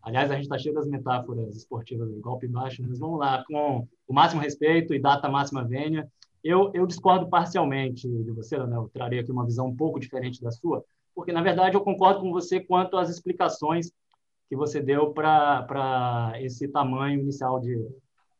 Aliás, 0.06 0.30
a 0.30 0.34
gente 0.34 0.44
está 0.44 0.56
cheio 0.56 0.72
das 0.72 0.86
metáforas 0.86 1.56
esportivas, 1.56 2.08
golpe 2.20 2.46
baixo, 2.46 2.80
mas 2.80 2.96
vamos 2.96 3.18
lá, 3.18 3.44
com 3.44 3.88
o 4.06 4.14
máximo 4.14 4.40
respeito 4.40 4.94
e 4.94 5.00
data 5.00 5.28
máxima 5.28 5.64
vênia. 5.64 6.08
Eu, 6.44 6.70
eu 6.74 6.86
discordo 6.86 7.28
parcialmente 7.28 8.06
de 8.08 8.30
você, 8.30 8.56
né? 8.56 8.76
eu 8.76 8.88
trarei 8.94 9.18
aqui 9.18 9.32
uma 9.32 9.44
visão 9.44 9.66
um 9.66 9.74
pouco 9.74 9.98
diferente 9.98 10.40
da 10.40 10.52
sua, 10.52 10.84
porque, 11.12 11.32
na 11.32 11.42
verdade, 11.42 11.74
eu 11.74 11.80
concordo 11.80 12.20
com 12.20 12.30
você 12.30 12.60
quanto 12.60 12.96
às 12.96 13.10
explicações 13.10 13.90
que 14.48 14.54
você 14.54 14.80
deu 14.80 15.12
para 15.12 16.34
esse 16.36 16.68
tamanho 16.68 17.18
inicial 17.18 17.58
de, 17.58 17.76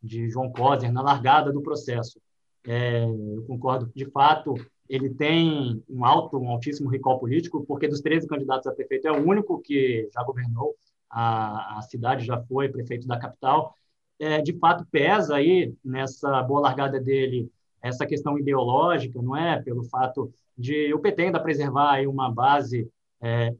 de 0.00 0.30
João 0.30 0.52
Coser 0.52 0.92
na 0.92 1.02
largada 1.02 1.52
do 1.52 1.62
processo. 1.62 2.20
É, 2.64 3.06
eu 3.06 3.44
concordo, 3.44 3.90
de 3.92 4.08
fato, 4.12 4.54
ele 4.88 5.10
tem 5.10 5.82
um 5.90 6.04
alto, 6.04 6.38
um 6.38 6.48
altíssimo 6.48 6.88
recall 6.88 7.18
político, 7.18 7.66
porque 7.66 7.88
dos 7.88 8.00
13 8.00 8.28
candidatos 8.28 8.68
a 8.68 8.72
prefeito 8.72 9.08
é 9.08 9.10
o 9.10 9.26
único 9.28 9.60
que 9.60 10.08
já 10.14 10.22
governou 10.22 10.76
a, 11.10 11.78
a 11.78 11.82
cidade 11.82 12.24
já 12.24 12.40
foi 12.42 12.68
prefeito 12.68 13.06
da 13.06 13.18
capital, 13.18 13.74
é, 14.18 14.40
de 14.40 14.52
fato 14.58 14.86
pesa 14.90 15.36
aí 15.36 15.74
nessa 15.84 16.42
boa 16.42 16.60
largada 16.60 17.00
dele 17.00 17.50
essa 17.82 18.06
questão 18.06 18.38
ideológica, 18.38 19.20
não 19.20 19.36
é? 19.36 19.60
Pelo 19.62 19.84
fato 19.84 20.32
de 20.56 20.92
o 20.92 20.98
PT 20.98 21.22
ainda 21.22 21.40
preservar 21.40 21.92
aí 21.92 22.06
uma 22.06 22.32
base 22.32 22.88
é, 23.20 23.48
é, 23.48 23.54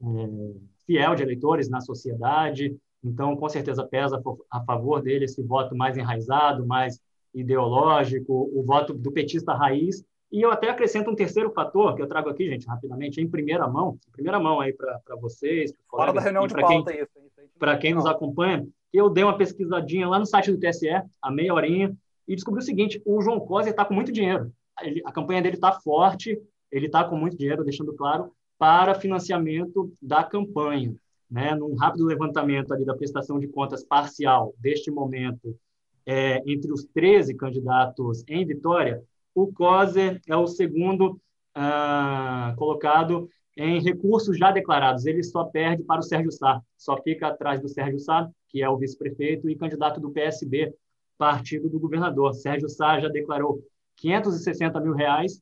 fiel 0.85 1.15
de 1.15 1.23
eleitores 1.23 1.69
na 1.69 1.79
sociedade, 1.79 2.75
então 3.03 3.35
com 3.35 3.47
certeza 3.47 3.85
pesa 3.85 4.21
a 4.49 4.63
favor 4.63 5.01
dele 5.01 5.25
esse 5.25 5.41
voto 5.41 5.75
mais 5.75 5.97
enraizado, 5.97 6.65
mais 6.65 6.99
ideológico, 7.33 8.49
o 8.53 8.63
voto 8.63 8.93
do 8.93 9.11
petista 9.11 9.53
raiz. 9.53 10.03
E 10.29 10.41
eu 10.41 10.51
até 10.51 10.69
acrescento 10.69 11.09
um 11.09 11.15
terceiro 11.15 11.51
fator 11.51 11.95
que 11.95 12.01
eu 12.01 12.07
trago 12.07 12.29
aqui, 12.29 12.49
gente, 12.49 12.67
rapidamente, 12.67 13.21
em 13.21 13.29
primeira 13.29 13.65
mão, 13.67 13.97
em 14.09 14.11
primeira 14.11 14.39
mão 14.39 14.59
aí 14.59 14.73
para 14.73 15.15
vocês. 15.21 15.71
Fora 15.89 16.11
da 16.11 16.19
reunião 16.19 16.47
de 16.47 16.53
pauta 16.53 16.91
quem... 16.91 17.01
isso 17.01 17.16
para 17.57 17.77
quem 17.77 17.93
nos 17.93 18.05
acompanha, 18.05 18.67
eu 18.93 19.09
dei 19.09 19.23
uma 19.23 19.37
pesquisadinha 19.37 20.07
lá 20.07 20.19
no 20.19 20.25
site 20.25 20.51
do 20.51 20.59
TSE, 20.59 20.89
a 21.21 21.31
meia 21.31 21.53
horinha, 21.53 21.95
e 22.27 22.35
descobri 22.35 22.61
o 22.61 22.65
seguinte: 22.65 23.01
o 23.05 23.21
João 23.21 23.39
Coser 23.39 23.71
está 23.71 23.85
com 23.85 23.93
muito 23.93 24.11
dinheiro. 24.11 24.51
Ele, 24.81 25.01
a 25.05 25.11
campanha 25.11 25.41
dele 25.41 25.55
está 25.55 25.71
forte, 25.71 26.39
ele 26.71 26.85
está 26.85 27.03
com 27.03 27.15
muito 27.15 27.37
dinheiro, 27.37 27.63
deixando 27.63 27.93
claro, 27.93 28.31
para 28.57 28.95
financiamento 28.95 29.91
da 30.01 30.23
campanha. 30.23 30.95
Né? 31.29 31.53
Num 31.55 31.75
rápido 31.75 32.05
levantamento 32.05 32.73
ali 32.73 32.85
da 32.85 32.95
prestação 32.95 33.39
de 33.39 33.47
contas 33.47 33.83
parcial 33.83 34.53
deste 34.57 34.89
momento, 34.89 35.57
é, 36.05 36.41
entre 36.45 36.71
os 36.71 36.85
13 36.85 37.35
candidatos 37.35 38.23
em 38.27 38.45
Vitória, 38.45 39.03
o 39.35 39.51
Coser 39.51 40.21
é 40.25 40.35
o 40.35 40.47
segundo 40.47 41.19
ah, 41.53 42.55
colocado 42.57 43.29
em 43.57 43.81
recursos 43.81 44.37
já 44.37 44.51
declarados. 44.51 45.05
Ele 45.05 45.23
só 45.23 45.43
perde 45.45 45.83
para 45.83 45.99
o 45.99 46.03
Sérgio 46.03 46.31
Sá, 46.31 46.61
só 46.77 47.01
fica 47.01 47.27
atrás 47.27 47.59
do 47.59 47.67
Sérgio 47.67 47.99
Sá, 47.99 48.29
que 48.47 48.61
é 48.61 48.69
o 48.69 48.77
vice-prefeito 48.77 49.49
e 49.49 49.55
candidato 49.55 49.99
do 49.99 50.11
PSB, 50.11 50.73
partido 51.17 51.67
do 51.67 51.79
governador. 51.79 52.33
Sérgio 52.33 52.69
Sá 52.69 52.99
já 52.99 53.09
declarou 53.09 53.59
560 53.97 54.79
mil 54.79 54.93
reais, 54.93 55.41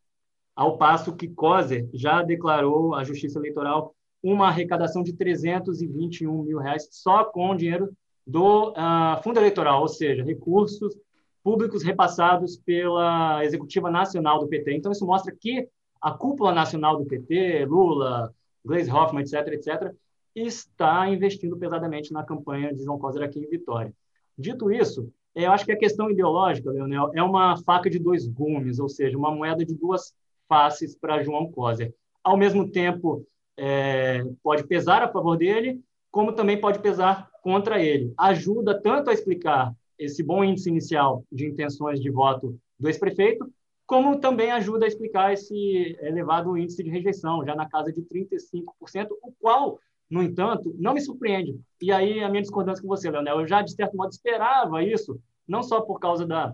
ao 0.56 0.78
passo 0.78 1.16
que 1.16 1.28
Coser 1.28 1.88
já 1.94 2.22
declarou 2.22 2.96
à 2.96 3.04
Justiça 3.04 3.38
Eleitoral 3.38 3.94
uma 4.24 4.48
arrecadação 4.48 5.04
de 5.04 5.14
321 5.14 6.42
mil 6.42 6.58
reais 6.58 6.88
só 6.90 7.26
com 7.26 7.50
o 7.50 7.56
dinheiro 7.56 7.92
do 8.26 8.72
uh, 8.72 9.22
fundo 9.22 9.40
eleitoral, 9.40 9.82
ou 9.82 9.88
seja, 9.88 10.24
recursos 10.24 10.96
públicos 11.44 11.84
repassados 11.84 12.58
pela 12.58 13.46
Executiva 13.46 13.92
Nacional 13.92 14.40
do 14.40 14.48
PT. 14.48 14.74
Então, 14.74 14.92
isso 14.92 15.06
mostra 15.06 15.36
que 15.40 15.68
a 16.06 16.12
cúpula 16.12 16.54
nacional 16.54 16.98
do 16.98 17.06
PT, 17.06 17.66
Lula, 17.66 18.32
Gleisi 18.64 18.92
Hoffmann, 18.92 19.24
etc., 19.24 19.54
etc., 19.54 19.92
está 20.36 21.10
investindo 21.10 21.58
pesadamente 21.58 22.14
na 22.14 22.24
campanha 22.24 22.72
de 22.72 22.84
João 22.84 23.00
Coser 23.00 23.24
aqui 23.24 23.40
em 23.40 23.50
Vitória. 23.50 23.92
Dito 24.38 24.72
isso, 24.72 25.12
eu 25.34 25.52
acho 25.52 25.66
que 25.66 25.72
a 25.72 25.78
questão 25.78 26.12
ideológica, 26.12 26.70
Leonel, 26.70 27.10
é 27.16 27.24
uma 27.24 27.58
faca 27.64 27.90
de 27.90 27.98
dois 27.98 28.28
gumes, 28.28 28.78
ou 28.78 28.88
seja, 28.88 29.18
uma 29.18 29.32
moeda 29.32 29.66
de 29.66 29.74
duas 29.74 30.14
faces 30.48 30.96
para 30.96 31.24
João 31.24 31.52
Coser. 31.52 31.92
Ao 32.24 32.38
mesmo 32.38 32.70
tempo, 32.70 33.26
é, 33.58 34.24
pode 34.44 34.64
pesar 34.68 35.02
a 35.02 35.12
favor 35.12 35.36
dele, 35.36 35.82
como 36.12 36.34
também 36.34 36.62
pode 36.62 36.78
pesar 36.84 37.32
contra 37.42 37.82
ele. 37.82 38.14
Ajuda 38.16 38.80
tanto 38.80 39.10
a 39.10 39.14
explicar 39.14 39.74
esse 39.98 40.22
bom 40.22 40.44
índice 40.44 40.70
inicial 40.70 41.24
de 41.32 41.48
intenções 41.48 42.00
de 42.00 42.12
voto 42.12 42.60
do 42.80 42.88
ex-prefeito, 42.88 43.52
como 43.86 44.20
também 44.20 44.52
ajuda 44.52 44.86
a 44.86 44.88
explicar 44.88 45.34
esse 45.34 45.98
elevado 46.02 46.58
índice 46.58 46.84
de 46.84 46.90
rejeição, 46.90 47.46
já 47.46 47.56
na 47.56 47.70
casa 47.70 47.92
de 47.92 48.02
35%, 48.02 49.10
o 49.22 49.32
qual, 49.40 49.80
no 50.10 50.24
entanto, 50.24 50.74
não 50.78 50.94
me 50.94 51.02
surpreende. 51.02 51.60
E 51.82 51.92
aí 51.92 52.24
a 52.24 52.30
minha 52.30 52.42
discordância 52.42 52.82
com 52.82 52.88
você, 52.88 53.10
Leonel, 53.12 53.42
eu 53.42 53.48
já, 53.48 53.62
de 53.62 53.74
certo 53.74 53.96
modo, 53.96 54.10
esperava 54.10 54.84
isso, 54.84 55.20
não 55.48 55.62
só 55.62 55.82
por 55.82 56.00
causa 56.00 56.26
da 56.26 56.54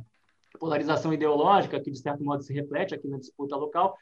polarização 0.60 1.14
ideológica, 1.14 1.80
que, 1.80 1.90
de 1.90 2.00
certo 2.00 2.24
modo, 2.24 2.44
se 2.44 2.54
reflete 2.54 2.94
aqui 2.94 3.08
na 3.08 3.18
disputa 3.18 3.56
local, 3.56 3.96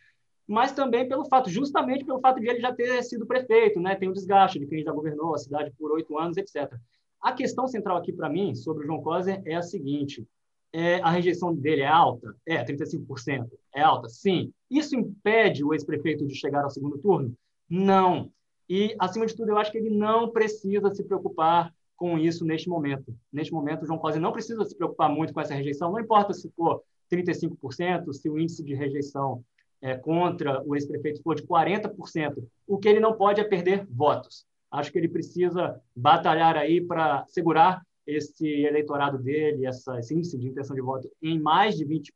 mas 0.48 0.72
também 0.72 1.08
pelo 1.08 1.26
fato, 1.26 1.48
justamente 1.48 2.04
pelo 2.04 2.20
fato 2.20 2.40
de 2.40 2.50
ele 2.50 2.60
já 2.60 2.74
ter 2.74 3.04
sido 3.04 3.28
prefeito, 3.28 3.80
né? 3.80 3.96
tem 3.96 4.10
o 4.10 4.14
desgaste 4.14 4.58
de 4.58 4.66
quem 4.66 4.84
já 4.84 4.92
governou 4.92 5.36
a 5.36 5.38
cidade 5.38 5.72
por 5.78 5.92
oito 5.92 6.18
anos, 6.18 6.38
etc. 6.38 6.74
A 7.22 7.32
questão 7.32 7.68
central 7.68 7.98
aqui 7.98 8.12
para 8.12 8.28
mim, 8.28 8.56
sobre 8.56 8.84
o 8.84 8.88
João 8.88 9.04
Coser, 9.04 9.40
é 9.46 9.56
a 9.56 9.62
seguinte, 9.62 10.28
é, 10.72 10.96
a 11.02 11.10
rejeição 11.10 11.54
dele 11.54 11.82
é 11.82 11.88
alta? 11.88 12.36
É, 12.46 12.64
35%. 12.64 13.50
É 13.76 13.82
alta? 13.82 14.10
Sim. 14.10 14.54
Isso 14.70 14.96
impede 14.96 15.64
o 15.64 15.74
ex-prefeito 15.74 16.26
de 16.26 16.36
chegar 16.36 16.64
ao 16.64 16.70
segundo 16.70 16.98
turno? 16.98 17.36
Não. 17.70 18.32
E, 18.70 18.96
acima 19.00 19.26
de 19.26 19.36
tudo, 19.36 19.50
eu 19.50 19.58
acho 19.58 19.72
que 19.72 19.78
ele 19.78 19.90
não 19.90 20.30
precisa 20.30 20.94
se 20.94 21.04
preocupar 21.04 21.74
com 21.96 22.18
isso 22.18 22.46
neste 22.46 22.70
momento. 22.70 23.14
Neste 23.32 23.52
momento, 23.52 23.84
o 23.84 23.86
João 23.86 24.00
Cosi 24.00 24.20
não 24.20 24.32
precisa 24.32 24.64
se 24.64 24.76
preocupar 24.76 25.10
muito 25.10 25.34
com 25.34 25.42
essa 25.42 25.54
rejeição, 25.54 25.92
não 25.92 26.00
importa 26.00 26.34
se 26.34 26.50
for 26.52 26.82
35%, 27.12 28.14
se 28.14 28.30
o 28.30 28.40
índice 28.40 28.64
de 28.64 28.74
rejeição 28.74 29.44
é, 29.82 29.96
contra 29.96 30.64
o 30.66 30.76
ex-prefeito 30.76 31.22
for 31.22 31.36
de 31.36 31.44
40%, 31.44 32.44
o 32.68 32.78
que 32.78 32.88
ele 32.88 33.00
não 33.00 33.14
pode 33.14 33.42
é 33.42 33.44
perder 33.44 33.86
votos. 33.90 34.46
Acho 34.72 34.92
que 34.92 34.98
ele 34.98 35.10
precisa 35.10 35.82
batalhar 35.96 36.56
aí 36.56 36.80
para 36.80 37.26
segurar 37.28 37.82
esse 38.16 38.48
eleitorado 38.48 39.18
dele, 39.18 39.66
essa, 39.66 40.00
esse 40.00 40.14
índice 40.14 40.38
de 40.38 40.48
intenção 40.48 40.76
de 40.76 40.82
voto 40.82 41.10
em 41.22 41.40
mais 41.40 41.78
de 41.78 41.86
20%, 41.86 42.12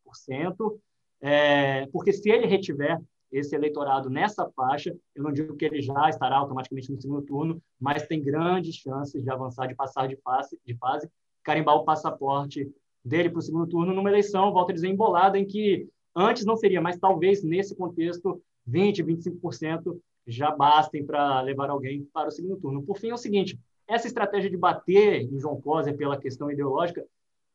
é, 1.21 1.85
porque 1.87 2.11
se 2.11 2.29
ele 2.29 2.47
retiver 2.47 2.99
esse 3.31 3.55
eleitorado 3.55 4.09
nessa 4.09 4.49
faixa, 4.55 4.95
eu 5.15 5.23
não 5.23 5.31
digo 5.31 5.55
que 5.55 5.65
ele 5.65 5.81
já 5.81 6.09
estará 6.09 6.37
automaticamente 6.37 6.91
no 6.91 7.01
segundo 7.01 7.21
turno, 7.23 7.61
mas 7.79 8.05
tem 8.05 8.21
grandes 8.21 8.75
chances 8.75 9.23
de 9.23 9.29
avançar, 9.29 9.67
de 9.67 9.75
passar 9.75 10.07
de 10.07 10.15
fase, 10.17 10.59
de 10.65 10.75
fase 10.75 11.09
carimbar 11.43 11.75
o 11.75 11.83
passaporte 11.83 12.69
dele 13.03 13.29
para 13.29 13.39
o 13.39 13.41
segundo 13.41 13.67
turno 13.67 13.93
numa 13.93 14.09
eleição, 14.09 14.53
volto 14.53 14.69
a 14.69 14.73
dizer, 14.73 14.87
embolada, 14.87 15.37
em 15.37 15.45
que 15.45 15.87
antes 16.15 16.45
não 16.45 16.55
seria, 16.55 16.81
mas 16.81 16.97
talvez 16.97 17.43
nesse 17.43 17.75
contexto 17.75 18.41
20%, 18.69 19.03
25% 19.41 19.99
já 20.25 20.51
bastem 20.51 21.05
para 21.05 21.41
levar 21.41 21.69
alguém 21.69 22.07
para 22.13 22.29
o 22.29 22.31
segundo 22.31 22.57
turno. 22.57 22.83
Por 22.83 22.97
fim, 22.97 23.09
é 23.09 23.13
o 23.13 23.17
seguinte, 23.17 23.59
essa 23.87 24.07
estratégia 24.07 24.49
de 24.49 24.57
bater 24.57 25.21
em 25.21 25.39
João 25.39 25.59
Coser 25.59 25.95
pela 25.95 26.19
questão 26.19 26.51
ideológica 26.51 27.05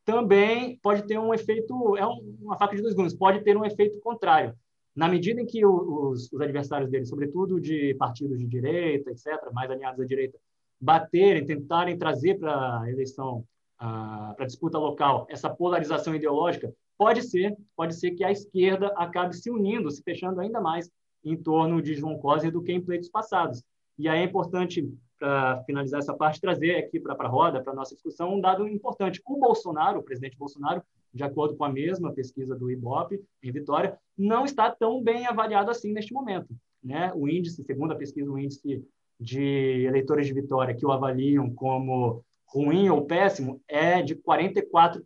também 0.05 0.79
pode 0.81 1.05
ter 1.05 1.19
um 1.19 1.33
efeito, 1.33 1.97
é 1.97 2.05
uma 2.05 2.57
faca 2.57 2.75
de 2.75 2.81
dois 2.81 2.95
gumes, 2.95 3.13
pode 3.13 3.43
ter 3.43 3.55
um 3.55 3.65
efeito 3.65 3.99
contrário 3.99 4.55
na 4.95 5.07
medida 5.07 5.39
em 5.39 5.45
que 5.45 5.65
os, 5.65 6.31
os, 6.31 6.41
adversários 6.41 6.89
dele, 6.89 7.05
sobretudo 7.05 7.59
de 7.59 7.93
partidos 7.95 8.39
de 8.39 8.45
direita, 8.45 9.11
etc., 9.11 9.51
mais 9.53 9.71
alinhados 9.71 10.01
à 10.01 10.05
direita, 10.05 10.37
baterem, 10.79 11.45
tentarem 11.45 11.97
trazer 11.97 12.37
para 12.37 12.81
a 12.81 12.89
eleição, 12.89 13.45
para 13.77 14.35
a 14.39 14.45
disputa 14.45 14.77
local, 14.77 15.25
essa 15.29 15.49
polarização 15.49 16.13
ideológica, 16.15 16.73
pode 16.97 17.21
ser, 17.23 17.55
pode 17.77 17.95
ser 17.95 18.11
que 18.11 18.25
a 18.25 18.31
esquerda 18.31 18.87
acabe 18.97 19.35
se 19.35 19.49
unindo, 19.49 19.89
se 19.89 20.03
fechando 20.03 20.41
ainda 20.41 20.59
mais 20.59 20.89
em 21.23 21.37
torno 21.37 21.81
de 21.81 21.93
João 21.93 22.17
Coser 22.17 22.51
do 22.51 22.61
que 22.61 22.73
em 22.73 22.81
pleitos 22.81 23.09
passados. 23.09 23.63
E 23.97 24.07
aí 24.07 24.19
é 24.19 24.23
importante, 24.23 24.85
para 25.19 25.61
finalizar 25.65 25.99
essa 25.99 26.13
parte, 26.13 26.41
trazer 26.41 26.75
aqui 26.75 26.99
para 26.99 27.13
a 27.13 27.27
roda, 27.27 27.61
para 27.61 27.73
a 27.73 27.75
nossa 27.75 27.93
discussão, 27.93 28.35
um 28.35 28.41
dado 28.41 28.67
importante. 28.67 29.21
O 29.25 29.37
Bolsonaro, 29.37 29.99
o 29.99 30.03
presidente 30.03 30.37
Bolsonaro, 30.37 30.81
de 31.13 31.23
acordo 31.23 31.55
com 31.55 31.65
a 31.65 31.69
mesma 31.69 32.13
pesquisa 32.13 32.55
do 32.55 32.71
IBOP, 32.71 33.21
em 33.43 33.51
Vitória, 33.51 33.97
não 34.17 34.45
está 34.45 34.71
tão 34.71 35.03
bem 35.03 35.27
avaliado 35.27 35.69
assim 35.69 35.91
neste 35.91 36.13
momento. 36.13 36.47
Né? 36.83 37.11
O 37.13 37.27
índice, 37.27 37.63
segundo 37.63 37.91
a 37.91 37.95
pesquisa, 37.95 38.31
o 38.31 38.39
índice 38.39 38.83
de 39.19 39.85
eleitores 39.85 40.27
de 40.27 40.33
Vitória 40.33 40.73
que 40.73 40.85
o 40.85 40.91
avaliam 40.91 41.53
como 41.53 42.23
ruim 42.47 42.89
ou 42.89 43.05
péssimo 43.05 43.61
é 43.67 44.01
de 44.01 44.15
44%, 44.15 45.03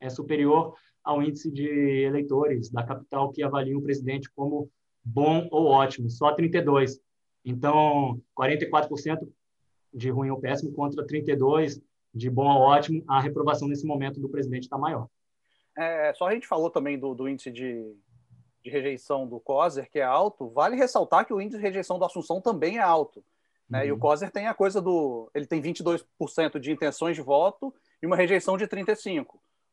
é 0.00 0.08
superior 0.08 0.74
ao 1.02 1.22
índice 1.22 1.50
de 1.50 1.68
eleitores 2.04 2.70
da 2.70 2.82
capital 2.82 3.30
que 3.30 3.42
avaliam 3.42 3.78
o 3.78 3.82
presidente 3.82 4.30
como 4.34 4.70
bom 5.04 5.46
ou 5.50 5.66
ótimo, 5.66 6.08
só 6.08 6.32
32. 6.32 6.98
Então, 7.44 8.20
44% 8.38 9.28
de 9.92 10.10
ruim 10.10 10.30
ou 10.30 10.40
péssimo 10.40 10.72
contra 10.72 11.06
32 11.06 11.80
de 12.12 12.30
bom 12.30 12.48
a 12.48 12.56
ótimo, 12.56 13.02
a 13.08 13.20
reprovação 13.20 13.68
nesse 13.68 13.84
momento 13.84 14.20
do 14.20 14.28
presidente 14.28 14.64
está 14.64 14.78
maior. 14.78 15.08
É, 15.76 16.14
só 16.14 16.28
a 16.28 16.34
gente 16.34 16.46
falou 16.46 16.70
também 16.70 16.98
do, 16.98 17.14
do 17.14 17.28
índice 17.28 17.50
de, 17.50 17.92
de, 18.62 18.70
rejeição 18.70 19.26
do 19.26 19.40
COSER, 19.40 19.90
que 19.90 19.98
é 19.98 20.04
alto. 20.04 20.48
Vale 20.50 20.76
ressaltar 20.76 21.26
que 21.26 21.34
o 21.34 21.40
índice 21.40 21.58
de 21.58 21.66
rejeição 21.66 21.98
do 21.98 22.04
Assunção 22.04 22.40
também 22.40 22.78
é 22.78 22.82
alto. 22.82 23.24
Né? 23.68 23.80
Uhum. 23.80 23.86
E 23.86 23.90
o 23.90 23.94
uhum. 23.94 24.00
COSER 24.00 24.30
tem 24.30 24.46
a 24.46 24.54
coisa 24.54 24.80
do. 24.80 25.28
Ele 25.34 25.46
tem 25.46 25.60
22% 25.60 26.60
de 26.60 26.70
intenções 26.70 27.16
de 27.16 27.22
voto 27.22 27.74
e 28.00 28.06
uma 28.06 28.16
rejeição 28.16 28.56
de 28.56 28.66
35%. 28.66 29.26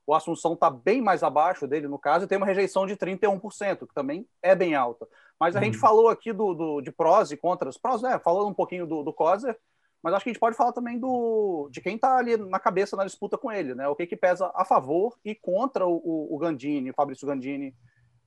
O 0.07 0.15
Assunção 0.15 0.53
está 0.53 0.69
bem 0.69 0.99
mais 0.99 1.21
abaixo 1.21 1.67
dele, 1.67 1.87
no 1.87 1.99
caso, 1.99 2.25
e 2.25 2.27
tem 2.27 2.37
uma 2.37 2.47
rejeição 2.47 2.87
de 2.87 2.95
31%, 2.95 3.87
que 3.87 3.93
também 3.93 4.27
é 4.41 4.55
bem 4.55 4.73
alta. 4.73 5.07
Mas 5.41 5.55
a 5.55 5.59
uhum. 5.59 5.65
gente 5.65 5.79
falou 5.79 6.07
aqui 6.07 6.31
do, 6.31 6.53
do, 6.53 6.81
de 6.81 6.91
prós 6.91 7.31
e 7.31 7.35
contras. 7.35 7.75
Prós, 7.75 7.99
né? 7.99 8.19
Falando 8.19 8.49
um 8.49 8.53
pouquinho 8.53 8.85
do, 8.85 9.01
do 9.01 9.11
COSER, 9.11 9.57
mas 10.03 10.13
acho 10.13 10.23
que 10.23 10.29
a 10.29 10.33
gente 10.33 10.39
pode 10.39 10.55
falar 10.55 10.71
também 10.71 10.99
do, 10.99 11.67
de 11.71 11.81
quem 11.81 11.95
está 11.95 12.15
ali 12.15 12.37
na 12.37 12.59
cabeça 12.59 12.95
na 12.95 13.05
disputa 13.05 13.39
com 13.39 13.51
ele, 13.51 13.73
né? 13.73 13.87
O 13.87 13.95
que, 13.95 14.05
que 14.05 14.15
pesa 14.15 14.51
a 14.53 14.63
favor 14.63 15.17
e 15.25 15.33
contra 15.33 15.87
o, 15.87 16.27
o 16.29 16.37
Gandini, 16.37 16.91
o 16.91 16.93
Fabrício 16.93 17.25
Gandini, 17.25 17.73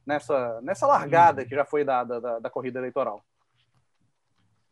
nessa, 0.05 0.61
nessa 0.61 0.88
largada 0.88 1.42
uhum. 1.42 1.48
que 1.48 1.55
já 1.55 1.64
foi 1.64 1.85
dada 1.85 2.20
da, 2.20 2.40
da 2.40 2.50
corrida 2.50 2.81
eleitoral. 2.81 3.24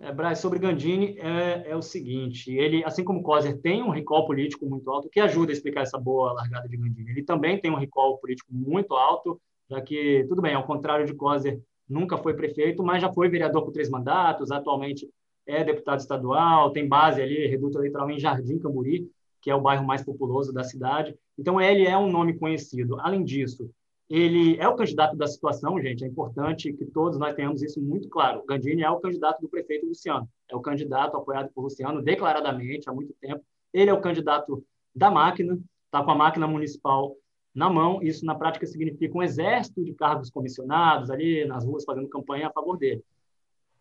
É, 0.01 0.11
Braz, 0.11 0.41
sobre 0.41 0.59
Gandini 0.59 1.17
é, 1.21 1.71
é, 1.71 1.77
o 1.77 1.83
seguinte: 1.83 2.53
ele, 2.53 2.83
assim 2.85 3.05
como 3.05 3.23
Coser, 3.23 3.61
tem 3.61 3.85
um 3.85 3.91
recall 3.91 4.27
político 4.27 4.67
muito 4.67 4.91
alto, 4.91 5.09
que 5.09 5.21
ajuda 5.21 5.53
a 5.53 5.55
explicar 5.55 5.83
essa 5.83 5.97
boa 5.97 6.33
largada 6.33 6.69
de 6.69 6.77
Gandini. 6.77 7.13
Ele 7.13 7.23
também 7.23 7.61
tem 7.61 7.71
um 7.71 7.79
recall 7.79 8.19
político 8.19 8.53
muito 8.53 8.97
alto, 8.97 9.41
já 9.71 9.81
que, 9.81 10.27
tudo 10.29 10.43
bem, 10.43 10.57
ao 10.57 10.67
contrário 10.67 11.07
de 11.07 11.15
Coser, 11.15 11.63
nunca 11.89 12.17
foi 12.19 12.35
prefeito, 12.35 12.83
mas 12.83 13.03
já 13.03 13.13
foi 13.13 13.29
vereador 13.29 13.63
por 13.63 13.73
três 13.73 13.89
mandatos, 13.91 14.51
atualmente 14.51 15.09
é 15.47 15.65
deputado 15.65 16.01
estadual, 16.01 16.71
tem 16.71 16.89
base 16.89 17.21
ali, 17.21 17.47
reduto 17.47 17.79
eleitoral 17.79 18.11
em 18.11 18.19
Jardim 18.19 18.59
Camburi, 18.59 19.11
que 19.41 19.51
é 19.51 19.55
o 19.55 19.61
bairro 19.61 19.85
mais 19.85 20.05
populoso 20.05 20.53
da 20.53 20.63
cidade. 20.63 21.17
Então, 21.37 21.61
ele 21.61 21.85
é 21.85 21.99
um 21.99 22.11
nome 22.11 22.39
conhecido. 22.39 23.01
Além 23.01 23.25
disso, 23.25 23.69
ele 24.09 24.57
é 24.59 24.69
o 24.69 24.77
candidato 24.77 25.17
da 25.17 25.27
situação, 25.27 25.81
gente. 25.81 26.05
É 26.05 26.07
importante 26.07 26.73
que 26.73 26.85
todos 26.85 27.19
nós 27.19 27.35
tenhamos 27.35 27.63
isso 27.63 27.81
muito 27.81 28.09
claro. 28.09 28.45
Gandini 28.47 28.83
é 28.83 28.91
o 28.91 29.01
candidato 29.01 29.41
do 29.41 29.49
prefeito 29.49 29.87
Luciano. 29.87 30.29
É 30.49 30.55
o 30.55 30.61
candidato 30.61 31.17
apoiado 31.17 31.51
por 31.53 31.63
Luciano 31.63 32.03
declaradamente 32.03 32.89
há 32.89 32.93
muito 32.93 33.15
tempo. 33.21 33.43
Ele 33.73 33.91
é 33.91 33.93
o 33.93 34.01
candidato 34.01 34.65
da 34.95 35.11
máquina, 35.11 35.59
está 35.87 36.05
com 36.05 36.11
a 36.11 36.15
máquina 36.15 36.47
municipal 36.47 37.17
na 37.55 37.71
mão. 37.71 38.03
Isso, 38.03 38.25
na 38.25 38.35
prática, 38.35 38.67
significa 38.67 39.17
um 39.17 39.23
exército 39.23 39.85
de 39.85 39.93
cargos 39.95 40.31
comissionados 40.31 41.11
ali 41.11 41.45
nas 41.45 41.65
ruas 41.65 41.85
fazendo 41.85 42.09
campanha 42.09 42.49
a 42.49 42.53
favor 42.53 42.77
dele. 42.77 43.03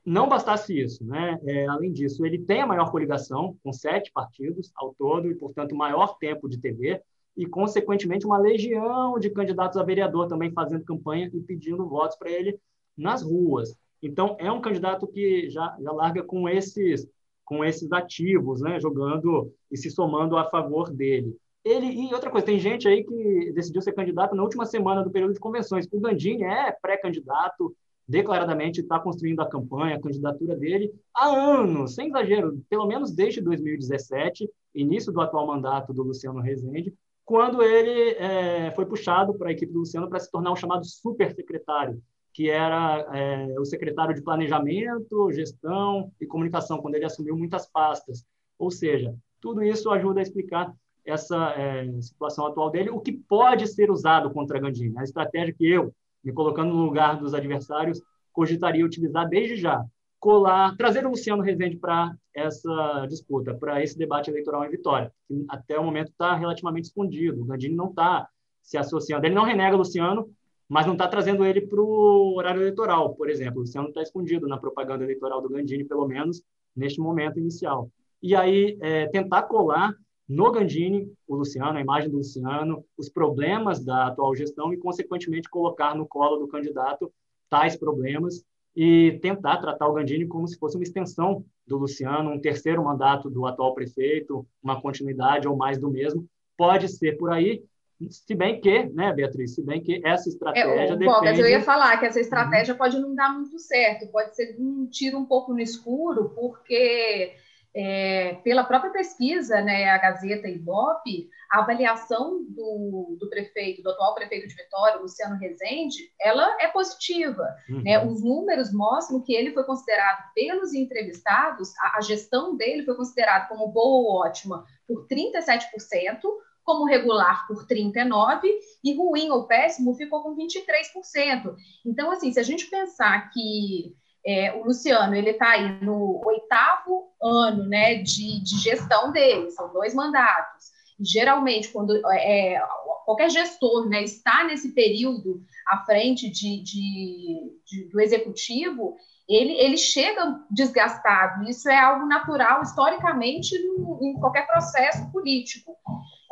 Não 0.03 0.27
bastasse 0.27 0.79
isso, 0.79 1.03
né? 1.05 1.39
É, 1.45 1.67
além 1.67 1.91
disso, 1.91 2.25
ele 2.25 2.39
tem 2.39 2.61
a 2.61 2.67
maior 2.67 2.89
coligação, 2.89 3.55
com 3.63 3.71
sete 3.71 4.11
partidos 4.11 4.71
ao 4.75 4.95
todo, 4.95 5.29
e, 5.29 5.35
portanto, 5.35 5.75
maior 5.75 6.17
tempo 6.17 6.49
de 6.49 6.57
TV, 6.59 7.01
e, 7.37 7.45
consequentemente, 7.45 8.25
uma 8.25 8.37
legião 8.37 9.19
de 9.19 9.29
candidatos 9.29 9.77
a 9.77 9.83
vereador 9.83 10.27
também 10.27 10.51
fazendo 10.51 10.83
campanha 10.83 11.29
e 11.31 11.39
pedindo 11.41 11.87
votos 11.87 12.17
para 12.17 12.31
ele 12.31 12.59
nas 12.97 13.21
ruas. 13.21 13.75
Então, 14.01 14.35
é 14.39 14.51
um 14.51 14.59
candidato 14.59 15.07
que 15.07 15.49
já, 15.49 15.77
já 15.79 15.91
larga 15.91 16.23
com 16.23 16.49
esses, 16.49 17.07
com 17.45 17.63
esses 17.63 17.91
ativos, 17.91 18.59
né? 18.61 18.79
jogando 18.79 19.53
e 19.71 19.77
se 19.77 19.91
somando 19.91 20.35
a 20.35 20.49
favor 20.49 20.91
dele. 20.91 21.37
Ele, 21.63 21.87
e 21.87 22.13
outra 22.13 22.31
coisa, 22.31 22.45
tem 22.45 22.59
gente 22.59 22.87
aí 22.87 23.03
que 23.03 23.51
decidiu 23.53 23.81
ser 23.81 23.93
candidato 23.93 24.35
na 24.35 24.41
última 24.41 24.65
semana 24.65 25.03
do 25.03 25.11
período 25.11 25.33
de 25.33 25.39
convenções. 25.39 25.87
O 25.91 25.99
Gandini 25.99 26.43
é 26.43 26.71
pré-candidato, 26.81 27.75
declaradamente 28.07 28.81
está 28.81 28.99
construindo 28.99 29.41
a 29.41 29.49
campanha, 29.49 29.95
a 29.95 30.01
candidatura 30.01 30.55
dele 30.55 30.91
há 31.13 31.27
anos, 31.27 31.93
sem 31.93 32.07
exagero, 32.07 32.59
pelo 32.67 32.87
menos 32.87 33.11
desde 33.11 33.41
2017, 33.41 34.49
início 34.73 35.11
do 35.11 35.21
atual 35.21 35.45
mandato 35.45 35.93
do 35.93 36.01
Luciano 36.01 36.39
Rezende, 36.39 36.93
quando 37.23 37.61
ele 37.61 38.15
é, 38.17 38.71
foi 38.75 38.85
puxado 38.85 39.33
para 39.35 39.49
a 39.49 39.51
equipe 39.51 39.71
do 39.71 39.79
Luciano 39.79 40.09
para 40.09 40.19
se 40.19 40.29
tornar 40.31 40.51
o 40.51 40.55
chamado 40.55 40.83
supersecretário, 40.83 42.01
que 42.33 42.49
era 42.49 43.07
é, 43.13 43.59
o 43.59 43.65
secretário 43.65 44.15
de 44.15 44.21
Planejamento, 44.21 45.31
Gestão 45.31 46.11
e 46.19 46.25
Comunicação, 46.25 46.81
quando 46.81 46.95
ele 46.95 47.05
assumiu 47.05 47.37
muitas 47.37 47.69
pastas. 47.69 48.25
Ou 48.57 48.71
seja, 48.71 49.15
tudo 49.39 49.63
isso 49.63 49.89
ajuda 49.91 50.19
a 50.19 50.23
explicar 50.23 50.73
essa 51.11 51.53
é, 51.57 52.01
situação 52.01 52.47
atual 52.47 52.69
dele, 52.69 52.89
o 52.89 52.99
que 52.99 53.11
pode 53.11 53.67
ser 53.67 53.91
usado 53.91 54.31
contra 54.31 54.59
Gandini. 54.59 54.97
A 54.97 55.03
estratégia 55.03 55.53
que 55.53 55.67
eu, 55.67 55.93
me 56.23 56.31
colocando 56.31 56.73
no 56.73 56.85
lugar 56.85 57.17
dos 57.17 57.33
adversários, 57.33 58.01
cogitaria 58.31 58.85
utilizar 58.85 59.27
desde 59.27 59.55
já 59.55 59.83
colar, 60.21 60.77
trazer 60.77 61.03
o 61.05 61.09
Luciano 61.09 61.41
Rezende 61.41 61.77
para 61.77 62.15
essa 62.33 63.07
disputa, 63.09 63.55
para 63.55 63.83
esse 63.83 63.97
debate 63.97 64.29
eleitoral 64.29 64.63
em 64.63 64.69
Vitória, 64.69 65.11
que 65.27 65.43
até 65.49 65.79
o 65.79 65.83
momento 65.83 66.09
está 66.09 66.35
relativamente 66.35 66.85
escondido. 66.85 67.41
O 67.41 67.45
Gandini 67.45 67.75
não 67.75 67.89
está 67.89 68.29
se 68.61 68.77
associando. 68.77 69.25
Ele 69.25 69.33
não 69.33 69.43
renega 69.43 69.75
o 69.75 69.79
Luciano, 69.79 70.29
mas 70.69 70.85
não 70.85 70.93
está 70.93 71.07
trazendo 71.07 71.43
ele 71.43 71.61
para 71.61 71.81
o 71.81 72.35
horário 72.37 72.61
eleitoral, 72.61 73.15
por 73.15 73.29
exemplo. 73.31 73.57
O 73.57 73.61
Luciano 73.61 73.89
está 73.89 74.03
escondido 74.03 74.47
na 74.47 74.57
propaganda 74.57 75.03
eleitoral 75.03 75.41
do 75.41 75.49
Gandini, 75.49 75.83
pelo 75.83 76.07
menos 76.07 76.43
neste 76.75 77.01
momento 77.01 77.39
inicial. 77.39 77.89
E 78.21 78.35
aí, 78.35 78.77
é, 78.79 79.07
tentar 79.07 79.41
colar 79.43 79.95
no 80.31 80.49
Gandini 80.49 81.11
o 81.27 81.35
Luciano, 81.35 81.77
a 81.77 81.81
imagem 81.81 82.09
do 82.09 82.17
Luciano, 82.17 82.85
os 82.97 83.09
problemas 83.09 83.83
da 83.83 84.07
atual 84.07 84.33
gestão 84.33 84.73
e, 84.73 84.77
consequentemente, 84.77 85.49
colocar 85.49 85.93
no 85.93 86.07
colo 86.07 86.37
do 86.37 86.47
candidato 86.47 87.11
tais 87.49 87.75
problemas 87.75 88.41
e 88.73 89.19
tentar 89.21 89.57
tratar 89.57 89.89
o 89.89 89.93
Gandini 89.93 90.25
como 90.25 90.47
se 90.47 90.57
fosse 90.57 90.77
uma 90.77 90.83
extensão 90.83 91.43
do 91.67 91.77
Luciano, 91.77 92.31
um 92.31 92.39
terceiro 92.39 92.81
mandato 92.81 93.29
do 93.29 93.45
atual 93.45 93.73
prefeito, 93.73 94.47
uma 94.63 94.81
continuidade 94.81 95.49
ou 95.49 95.57
mais 95.57 95.77
do 95.77 95.91
mesmo. 95.91 96.25
Pode 96.57 96.87
ser 96.87 97.17
por 97.17 97.29
aí, 97.29 97.61
se 98.09 98.33
bem 98.33 98.61
que, 98.61 98.85
né, 98.85 99.11
Beatriz, 99.11 99.53
se 99.53 99.61
bem 99.61 99.81
que 99.81 100.01
essa 100.05 100.29
estratégia 100.29 100.93
é, 100.93 100.95
depende... 100.95 101.11
Bogas, 101.11 101.39
eu 101.39 101.47
ia 101.49 101.61
falar 101.61 101.97
que 101.97 102.05
essa 102.05 102.21
estratégia 102.21 102.73
uhum. 102.73 102.77
pode 102.77 102.97
não 102.97 103.13
dar 103.13 103.33
muito 103.33 103.59
certo, 103.59 104.09
pode 104.09 104.33
ser 104.33 104.55
um 104.57 104.87
tiro 104.89 105.17
um 105.17 105.25
pouco 105.25 105.51
no 105.51 105.59
escuro, 105.59 106.29
porque 106.29 107.33
é, 107.73 108.35
pela 108.43 108.63
própria 108.63 108.91
pesquisa, 108.91 109.61
né, 109.61 109.89
a 109.89 109.97
Gazeta 109.97 110.47
e 110.47 110.55
Ibope, 110.55 111.29
a 111.51 111.59
avaliação 111.59 112.43
do, 112.49 113.17
do, 113.19 113.29
prefeito, 113.29 113.81
do 113.81 113.89
atual 113.89 114.13
prefeito 114.13 114.47
de 114.47 114.55
Vitória, 114.55 114.99
Luciano 114.99 115.37
Rezende, 115.37 116.11
ela 116.19 116.57
é 116.59 116.67
positiva. 116.67 117.47
Uhum. 117.69 117.81
Né? 117.83 118.05
Os 118.05 118.23
números 118.23 118.73
mostram 118.73 119.21
que 119.21 119.33
ele 119.33 119.53
foi 119.53 119.63
considerado 119.63 120.31
pelos 120.35 120.73
entrevistados, 120.73 121.71
a, 121.79 121.97
a 121.97 122.01
gestão 122.01 122.55
dele 122.55 122.83
foi 122.83 122.95
considerada 122.95 123.47
como 123.47 123.67
boa 123.67 124.01
ou 124.01 124.25
ótima 124.25 124.65
por 124.87 125.07
37%, 125.07 126.21
como 126.63 126.85
regular 126.85 127.47
por 127.47 127.65
39% 127.65 128.41
e 128.83 128.95
ruim 128.95 129.29
ou 129.31 129.47
péssimo 129.47 129.95
ficou 129.95 130.21
com 130.21 130.35
23%. 130.35 131.55
Então, 131.85 132.11
assim, 132.11 132.31
se 132.31 132.39
a 132.39 132.43
gente 132.43 132.69
pensar 132.69 133.29
que 133.31 133.95
é, 134.25 134.53
o 134.53 134.65
Luciano 134.65 135.15
ele 135.15 135.31
está 135.31 135.51
aí 135.51 135.83
no 135.83 136.21
oitavo 136.25 137.09
ano 137.21 137.67
né, 137.67 137.95
de, 137.95 138.41
de, 138.43 138.57
gestão 138.59 139.11
dele, 139.11 139.49
são 139.51 139.71
dois 139.73 139.93
mandatos. 139.93 140.71
geralmente, 140.99 141.69
quando 141.69 141.95
é, 142.07 142.61
qualquer 143.05 143.29
gestor 143.29 143.89
né, 143.89 144.03
está 144.03 144.43
nesse 144.43 144.73
período 144.73 145.41
à 145.67 145.83
frente 145.85 146.29
de, 146.29 146.63
de, 146.63 147.89
do 147.91 147.99
executivo, 147.99 148.95
ele, 149.27 149.53
ele 149.53 149.77
chega 149.77 150.39
desgastado. 150.49 151.47
Isso 151.49 151.69
é 151.69 151.79
algo 151.79 152.05
natural, 152.05 152.61
historicamente, 152.61 153.57
no, 153.59 153.99
em 154.01 154.19
qualquer 154.19 154.45
processo 154.45 155.09
político. 155.11 155.75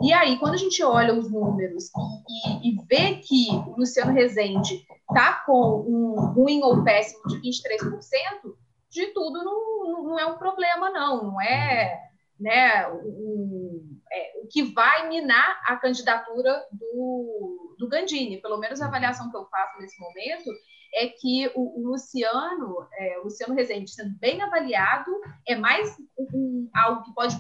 E 0.02 0.13
aí, 0.13 0.38
quando 0.38 0.54
a 0.54 0.58
gente 0.58 0.84
olha 0.84 1.13
os 1.13 1.32
números 1.32 1.89
e, 2.30 2.69
e 2.69 2.78
vê 2.88 3.15
que 3.15 3.49
o 3.52 3.75
Luciano 3.78 4.13
Rezende 4.13 4.86
está 5.10 5.43
com 5.45 5.86
um 5.88 6.34
ruim 6.34 6.62
ou 6.63 6.84
péssimo 6.84 7.28
de 7.28 7.41
23%, 7.41 8.56
de 8.89 9.08
tudo 9.08 9.43
não, 9.43 10.04
não 10.04 10.19
é 10.19 10.26
um 10.26 10.38
problema, 10.38 10.89
não. 10.89 11.32
Não 11.32 11.41
é, 11.41 12.00
né, 12.39 12.88
um, 12.89 14.00
é, 14.12 14.39
o 14.41 14.48
que 14.48 14.63
vai 14.74 15.08
minar 15.10 15.62
a 15.65 15.76
candidatura 15.78 16.63
do, 16.72 17.76
do 17.78 17.88
Gandini. 17.88 18.41
Pelo 18.41 18.58
menos 18.58 18.82
a 18.82 18.88
avaliação 18.88 19.30
que 19.30 19.38
eu 19.38 19.45
faço 19.48 19.80
nesse 19.80 20.00
momento 20.00 20.50
é 20.93 21.08
que 21.08 21.52
o, 21.56 21.82
o 21.82 21.91
Luciano, 21.91 22.88
é, 22.93 23.19
o 23.19 23.26
Luciano 23.26 23.54
Rezende 23.54 23.91
sendo 23.91 24.17
bem 24.19 24.41
avaliado, 24.41 25.12
é 25.48 25.56
mais 25.56 25.95
um, 26.34 26.69
algo 26.76 27.04
que 27.04 27.13
pode 27.13 27.36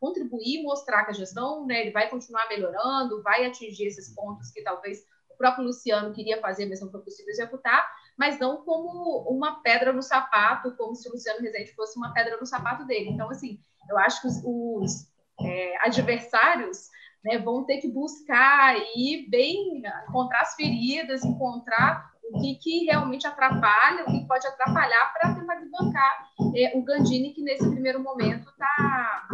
contribuir, 0.00 0.62
mostrar 0.62 1.04
que 1.04 1.10
a 1.10 1.14
gestão 1.14 1.66
né, 1.66 1.82
ele 1.82 1.90
vai 1.90 2.08
continuar 2.08 2.48
melhorando, 2.48 3.22
vai 3.22 3.44
atingir 3.44 3.86
esses 3.86 4.14
pontos 4.14 4.50
que 4.50 4.62
talvez 4.62 5.04
próprio 5.36 5.64
Luciano 5.64 6.14
queria 6.14 6.40
fazer, 6.40 6.66
mas 6.66 6.80
não 6.80 6.90
foi 6.90 7.00
possível 7.00 7.30
executar, 7.30 7.86
mas 8.16 8.38
não 8.38 8.58
como 8.64 9.28
uma 9.28 9.62
pedra 9.62 9.92
no 9.92 10.02
sapato, 10.02 10.74
como 10.76 10.94
se 10.94 11.08
o 11.08 11.12
Luciano 11.12 11.40
Rezende 11.40 11.74
fosse 11.74 11.98
uma 11.98 12.12
pedra 12.12 12.36
no 12.38 12.46
sapato 12.46 12.84
dele. 12.86 13.10
Então, 13.10 13.30
assim, 13.30 13.58
eu 13.88 13.98
acho 13.98 14.20
que 14.20 14.26
os, 14.28 14.42
os 14.44 15.12
é, 15.40 15.86
adversários 15.86 16.88
né, 17.24 17.38
vão 17.38 17.64
ter 17.64 17.78
que 17.78 17.88
buscar 17.88 18.70
aí 18.70 19.26
bem 19.28 19.82
encontrar 20.08 20.42
as 20.42 20.54
feridas, 20.54 21.24
encontrar 21.24 22.10
o 22.30 22.40
que, 22.40 22.54
que 22.56 22.84
realmente 22.84 23.26
atrapalha, 23.26 24.04
o 24.04 24.06
que 24.06 24.26
pode 24.26 24.46
atrapalhar 24.46 25.12
para 25.12 25.34
tentar 25.34 25.56
desbancar 25.56 26.28
é, 26.56 26.76
o 26.76 26.82
Gandini, 26.82 27.32
que 27.32 27.42
nesse 27.42 27.68
primeiro 27.68 28.02
momento 28.02 28.48
está 28.50 29.28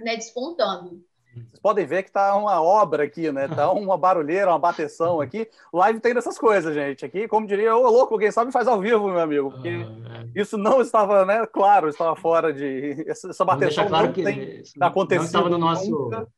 né, 0.00 0.16
despontando. 0.16 1.04
Podem 1.62 1.86
ver 1.86 2.02
que 2.02 2.10
está 2.10 2.34
uma 2.34 2.60
obra 2.60 3.04
aqui, 3.04 3.30
né? 3.30 3.46
Tá 3.46 3.70
uma 3.72 3.96
barulheira, 3.96 4.50
uma 4.50 4.58
bateção 4.58 5.20
aqui. 5.20 5.48
Live 5.72 6.00
tem 6.00 6.12
dessas 6.12 6.36
coisas, 6.36 6.74
gente. 6.74 7.04
Aqui, 7.04 7.28
como 7.28 7.46
diria, 7.46 7.76
ô 7.76 7.88
louco, 7.88 8.18
quem 8.18 8.30
sabe 8.32 8.50
faz 8.50 8.66
ao 8.66 8.80
vivo, 8.80 9.08
meu 9.08 9.20
amigo. 9.20 9.50
Porque 9.52 9.68
ah, 9.68 10.24
é. 10.34 10.40
isso 10.40 10.58
não 10.58 10.80
estava, 10.80 11.24
né? 11.24 11.46
Claro, 11.46 11.88
estava 11.88 12.16
fora 12.16 12.52
de. 12.52 13.04
Essa, 13.06 13.44
bateção 13.44 13.86
claro 13.86 14.08
não 14.08 14.12
tem 14.12 14.62
acontecido. 14.80 15.20
Não 15.20 15.26
estava 15.26 15.48
no 15.48 15.58
nosso. 15.58 15.90
Nunca. 15.90 16.28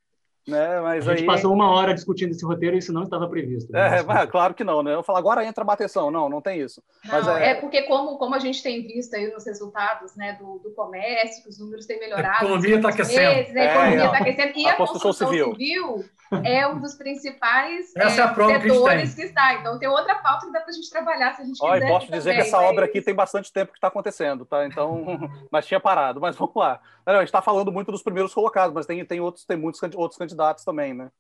Né? 0.47 0.81
Mas 0.81 1.09
a 1.09 1.13
gente 1.13 1.23
aí... 1.23 1.27
passou 1.27 1.53
uma 1.53 1.71
hora 1.71 1.95
discutindo 1.95 2.33
esse 2.33 2.45
roteiro 2.45 2.77
e 2.77 2.79
isso 2.79 2.93
não 2.93 3.05
estava 3.05 3.27
previsto. 3.27 3.73
Né? 3.73 4.01
É, 4.01 4.03
mas, 4.03 4.31
claro 4.31 4.53
que 4.53 4.63
não, 4.63 4.83
né? 4.83 4.95
Eu 4.95 5.03
falo, 5.03 5.19
agora 5.19 5.45
entra 5.45 5.63
a 5.63 5.67
bateção. 5.67 6.11
Não, 6.11 6.29
não 6.29 6.43
tem 6.43 6.61
isso. 6.61 6.83
Não, 7.05 7.13
mas 7.13 7.29
é... 7.29 7.51
é... 7.51 7.55
porque 7.55 7.83
como, 7.83 8.19
como 8.19 8.35
a 8.35 8.39
gente 8.39 8.63
tem 8.63 8.87
visto 8.87 9.15
aí 9.15 9.33
nos 9.33 9.47
resultados 9.47 10.15
né, 10.17 10.37
do, 10.39 10.59
do 10.59 10.71
comércio, 10.73 11.43
que 11.43 11.49
os 11.49 11.59
números 11.59 11.87
têm 11.87 11.99
melhorado. 11.99 12.45
A 12.45 12.45
economia 12.45 12.77
está 12.77 12.89
aquecendo. 12.91 13.37
Meses, 13.37 13.57
a 13.57 13.61
é, 13.61 13.71
economia 13.71 14.05
está 14.05 14.19
aquecendo. 14.19 14.53
E 14.59 14.67
a, 14.67 14.73
a 14.73 14.77
construção, 14.77 15.11
construção 15.11 15.29
civil. 15.31 15.53
civil 15.53 16.05
é 16.44 16.66
um 16.66 16.81
dos 16.81 16.94
principais 16.94 17.94
é, 17.97 18.05
é 18.05 18.11
setores 18.11 19.14
que, 19.14 19.20
que, 19.20 19.27
está. 19.27 19.55
Então 19.55 19.79
tem 19.79 19.88
outra 19.88 20.16
pauta 20.16 20.47
que 20.47 20.53
dá 20.53 20.61
para 20.61 20.70
a 20.70 20.73
gente 20.73 20.90
trabalhar 20.90 21.35
se 21.35 21.42
a 21.42 21.44
gente 21.44 21.59
Olha, 21.62 21.81
quiser. 21.81 21.92
Posso 21.92 22.07
dizer 22.11 22.31
também, 22.31 22.37
que 22.37 22.49
essa 22.49 22.57
mas... 22.57 22.70
obra 22.70 22.85
aqui 22.85 23.03
tem 23.03 23.14
bastante 23.14 23.53
tempo 23.53 23.73
que 23.73 23.79
está 23.79 23.88
acontecendo, 23.88 24.44
tá? 24.44 24.66
Então, 24.66 25.05
mas 25.51 25.66
tinha 25.66 25.81
parado. 25.81 26.20
Mas 26.20 26.37
vamos 26.37 26.55
lá. 26.55 26.81
Não, 27.07 27.14
a 27.14 27.18
gente 27.18 27.29
está 27.29 27.42
falando 27.42 27.70
muito 27.70 27.92
dos 27.92 28.03
primeiros 28.03 28.33
colocados, 28.33 28.75
mas 28.75 28.87
tem, 28.87 29.05
tem, 29.05 29.20
outros, 29.20 29.44
tem 29.44 29.57
muitos 29.57 29.81
outros 29.94 30.18
candidatos 30.18 30.64
também, 30.64 30.94
né? 30.94 31.11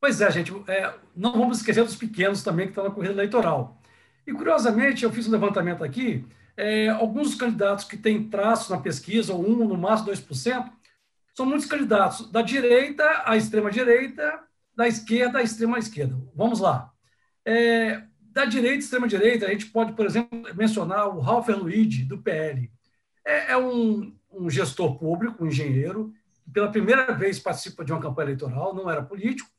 Pois 0.00 0.20
é, 0.20 0.30
gente. 0.30 0.52
É, 0.68 0.94
não 1.14 1.32
vamos 1.32 1.58
esquecer 1.58 1.84
dos 1.84 1.96
pequenos 1.96 2.42
também 2.42 2.66
que 2.66 2.72
estão 2.72 2.84
na 2.84 2.90
corrida 2.90 3.12
eleitoral. 3.12 3.76
E, 4.26 4.32
curiosamente, 4.32 5.04
eu 5.04 5.12
fiz 5.12 5.28
um 5.28 5.32
levantamento 5.32 5.84
aqui. 5.84 6.24
É, 6.56 6.88
alguns 6.88 7.28
dos 7.30 7.38
candidatos 7.38 7.84
que 7.84 7.96
têm 7.96 8.28
traço 8.28 8.72
na 8.72 8.80
pesquisa, 8.80 9.32
ou 9.32 9.46
um, 9.46 9.66
no 9.66 9.76
máximo 9.76 10.10
2%, 10.10 10.70
são 11.34 11.46
muitos 11.46 11.66
candidatos 11.66 12.30
da 12.30 12.42
direita 12.42 13.04
à 13.24 13.36
extrema-direita, 13.36 14.40
da 14.74 14.88
esquerda 14.88 15.38
à 15.38 15.42
extrema-esquerda. 15.42 16.16
Vamos 16.34 16.60
lá. 16.60 16.92
É, 17.44 18.02
da 18.32 18.44
direita 18.44 18.76
à 18.76 18.78
extrema-direita, 18.78 19.46
a 19.46 19.50
gente 19.50 19.66
pode, 19.66 19.92
por 19.92 20.06
exemplo, 20.06 20.42
mencionar 20.54 21.08
o 21.08 21.20
Ralph 21.20 21.48
Luigi, 21.48 22.04
do 22.04 22.18
PL. 22.18 22.70
É, 23.24 23.52
é 23.52 23.56
um, 23.56 24.16
um, 24.32 24.48
gestor 24.48 24.98
público, 24.98 25.44
um 25.44 25.48
engenheiro, 25.48 26.12
que 26.44 26.50
pela 26.50 26.70
primeira 26.70 27.12
vez 27.12 27.38
participa 27.38 27.84
de 27.84 27.92
uma 27.92 28.00
campanha 28.00 28.26
eleitoral, 28.26 28.74
não 28.74 28.90
era 28.90 29.02
político, 29.02 29.50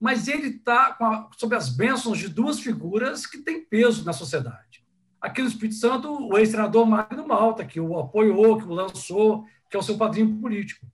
mas 0.00 0.28
ele 0.28 0.48
está 0.48 0.98
sob 1.36 1.54
as 1.54 1.68
bênçãos 1.68 2.18
de 2.18 2.28
duas 2.28 2.60
figuras 2.60 3.26
que 3.26 3.38
têm 3.38 3.64
peso 3.64 4.04
na 4.04 4.12
sociedade. 4.12 4.84
Aqui 5.20 5.40
no 5.40 5.48
Espírito 5.48 5.76
Santo, 5.76 6.28
o 6.28 6.36
ex-senador 6.36 6.84
Magno 6.84 7.26
Malta, 7.26 7.64
que 7.64 7.80
o 7.80 7.98
apoiou, 7.98 8.58
que 8.58 8.64
o 8.64 8.74
lançou, 8.74 9.46
que 9.70 9.76
é 9.76 9.80
o 9.80 9.82
seu 9.82 9.96
padrinho 9.96 10.38
político. 10.38 10.86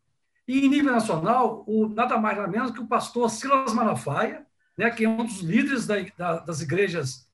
E 0.51 0.67
em 0.67 0.69
nível 0.69 0.93
nacional, 0.93 1.63
o, 1.65 1.89
nada 1.89 2.19
mais 2.19 2.37
nada 2.37 2.51
menos 2.51 2.73
que 2.73 2.81
o 2.81 2.87
pastor 2.89 3.31
Silas 3.31 3.73
Malafaia, 3.73 4.45
né, 4.77 4.91
que 4.91 5.05
é 5.05 5.09
um 5.09 5.25
dos 5.25 5.43
líderes 5.43 5.87
da, 5.87 5.95
da, 6.19 6.39
das 6.41 6.61
igrejas 6.61 7.31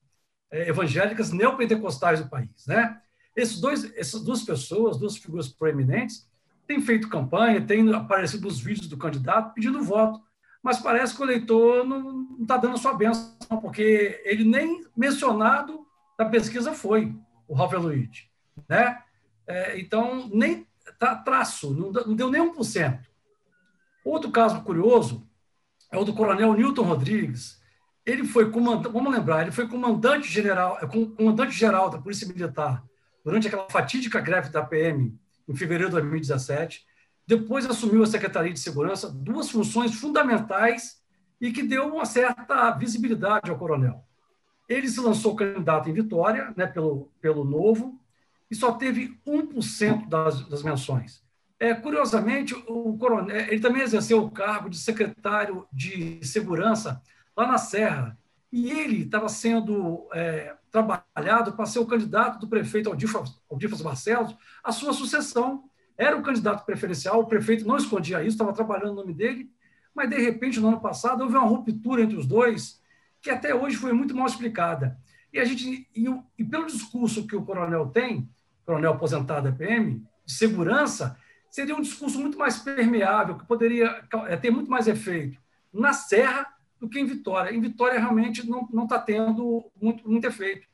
é, 0.51 0.69
evangélicas 0.69 1.31
neopentecostais 1.31 2.21
do 2.21 2.29
país. 2.29 2.67
Né? 2.67 3.01
Esses 3.35 3.59
dois, 3.59 3.91
essas 3.97 4.21
duas 4.23 4.43
pessoas, 4.43 4.99
duas 4.99 5.17
figuras 5.17 5.47
proeminentes, 5.47 6.29
têm 6.67 6.79
feito 6.79 7.09
campanha, 7.09 7.65
têm 7.65 7.91
aparecido 7.91 8.43
nos 8.45 8.59
vídeos 8.59 8.87
do 8.87 8.99
candidato 8.99 9.51
pedindo 9.55 9.81
voto, 9.81 10.21
mas 10.61 10.77
parece 10.77 11.15
que 11.15 11.21
o 11.23 11.25
eleitor 11.25 11.87
não 11.87 12.37
está 12.39 12.57
dando 12.57 12.77
sua 12.77 12.93
bênção, 12.93 13.35
porque 13.59 14.21
ele 14.25 14.43
nem 14.43 14.85
mencionado 14.95 15.87
da 16.19 16.25
pesquisa 16.25 16.71
foi, 16.71 17.15
o 17.47 17.55
Ralph 17.55 17.73
Luiz. 17.73 18.27
Né? 18.69 19.01
É, 19.47 19.79
então, 19.79 20.29
nem 20.31 20.67
tá, 20.99 21.15
traço, 21.15 21.73
não, 21.73 21.91
não 21.91 22.15
deu 22.15 22.29
nem 22.29 22.53
1%. 22.53 23.06
Outro 24.07 24.31
caso 24.31 24.61
curioso 24.61 25.27
é 25.91 25.97
o 25.97 26.05
do 26.05 26.13
coronel 26.13 26.53
Newton 26.53 26.83
Rodrigues. 26.83 27.61
Ele 28.05 28.23
foi 28.23 28.49
comandante, 28.49 28.93
vamos 28.93 29.11
lembrar, 29.11 29.41
ele 29.41 29.51
foi 29.51 29.67
comandante 29.67 30.31
general, 30.31 30.77
é, 30.81 30.87
comandante 30.87 31.51
geral 31.51 31.89
da 31.89 31.97
Polícia 31.97 32.25
Militar 32.25 32.81
durante 33.21 33.47
aquela 33.47 33.69
fatídica 33.69 34.21
greve 34.21 34.47
da 34.49 34.63
PM 34.63 35.13
em 35.45 35.55
fevereiro 35.57 35.89
de 35.89 35.99
2017. 35.99 36.85
Depois 37.27 37.65
assumiu 37.65 38.01
a 38.01 38.07
Secretaria 38.07 38.53
de 38.53 38.61
Segurança, 38.61 39.11
duas 39.11 39.49
funções 39.49 39.93
fundamentais 39.93 41.01
e 41.41 41.51
que 41.51 41.61
deu 41.61 41.93
uma 41.93 42.05
certa 42.05 42.71
visibilidade 42.71 43.51
ao 43.51 43.57
coronel. 43.57 44.05
Ele 44.69 44.87
se 44.87 45.01
lançou 45.01 45.35
candidato 45.35 45.89
em 45.89 45.93
Vitória, 45.93 46.53
né, 46.55 46.65
pelo, 46.65 47.11
pelo 47.19 47.43
Novo, 47.43 47.99
e 48.49 48.55
só 48.55 48.71
teve 48.71 49.19
1% 49.27 50.07
das, 50.07 50.47
das 50.47 50.63
menções. 50.63 51.26
É, 51.59 51.73
curiosamente, 51.73 52.53
o 52.67 52.97
coronel, 52.97 53.35
ele 53.35 53.59
também 53.59 53.81
exerceu 53.81 54.23
o 54.23 54.29
cargo 54.29 54.69
de 54.69 54.77
secretário 54.77 55.67
de 55.73 56.23
segurança 56.25 57.01
lá 57.35 57.47
na 57.47 57.57
Serra, 57.57 58.17
e 58.51 58.71
ele 58.71 59.03
estava 59.03 59.27
sendo 59.27 60.07
é, 60.13 60.55
trabalhado 60.71 61.53
para 61.53 61.65
ser 61.65 61.79
o 61.79 61.85
candidato 61.85 62.39
do 62.39 62.47
prefeito 62.47 62.89
Aldifas, 62.89 63.81
Barcelos 63.81 64.35
à 64.63 64.71
sua 64.71 64.93
sucessão. 64.93 65.63
Era 65.97 66.15
o 66.15 66.21
candidato 66.21 66.63
preferencial, 66.65 67.19
o 67.19 67.25
prefeito 67.27 67.67
não 67.67 67.75
escondia 67.75 68.21
isso, 68.21 68.35
estava 68.35 68.53
trabalhando 68.53 68.89
no 68.89 69.01
nome 69.01 69.13
dele, 69.13 69.51
mas, 69.93 70.09
de 70.09 70.17
repente, 70.17 70.59
no 70.59 70.67
ano 70.67 70.79
passado, 70.79 71.21
houve 71.21 71.35
uma 71.35 71.47
ruptura 71.47 72.03
entre 72.03 72.15
os 72.15 72.27
dois, 72.27 72.79
que 73.19 73.31
até 73.31 73.53
hoje 73.53 73.75
foi 73.75 73.93
muito 73.93 74.15
mal 74.15 74.27
explicada. 74.27 74.95
E, 75.33 75.39
a 75.39 75.45
gente, 75.45 75.89
e, 75.95 76.05
e 76.37 76.43
pelo 76.43 76.67
discurso 76.67 77.25
que 77.25 77.35
o 77.35 77.43
coronel 77.43 77.87
tem, 77.87 78.29
coronel 78.63 78.91
aposentado 78.91 79.49
da 79.49 79.55
PM, 79.55 80.05
de 80.23 80.33
segurança, 80.33 81.17
seria 81.49 81.75
um 81.75 81.81
discurso 81.81 82.19
muito 82.19 82.37
mais 82.37 82.57
permeável, 82.59 83.37
que 83.37 83.45
poderia 83.45 84.03
é, 84.27 84.37
ter 84.37 84.51
muito 84.51 84.69
mais 84.69 84.87
efeito 84.87 85.39
na 85.73 85.93
Serra 85.93 86.47
do 86.79 86.87
que 86.87 86.99
em 86.99 87.05
Vitória. 87.05 87.53
Em 87.53 87.59
Vitória, 87.59 87.99
realmente, 87.99 88.47
não 88.47 88.83
está 88.83 88.99
tendo 88.99 89.65
muito, 89.81 90.07
muito 90.07 90.25
efeito. 90.25 90.67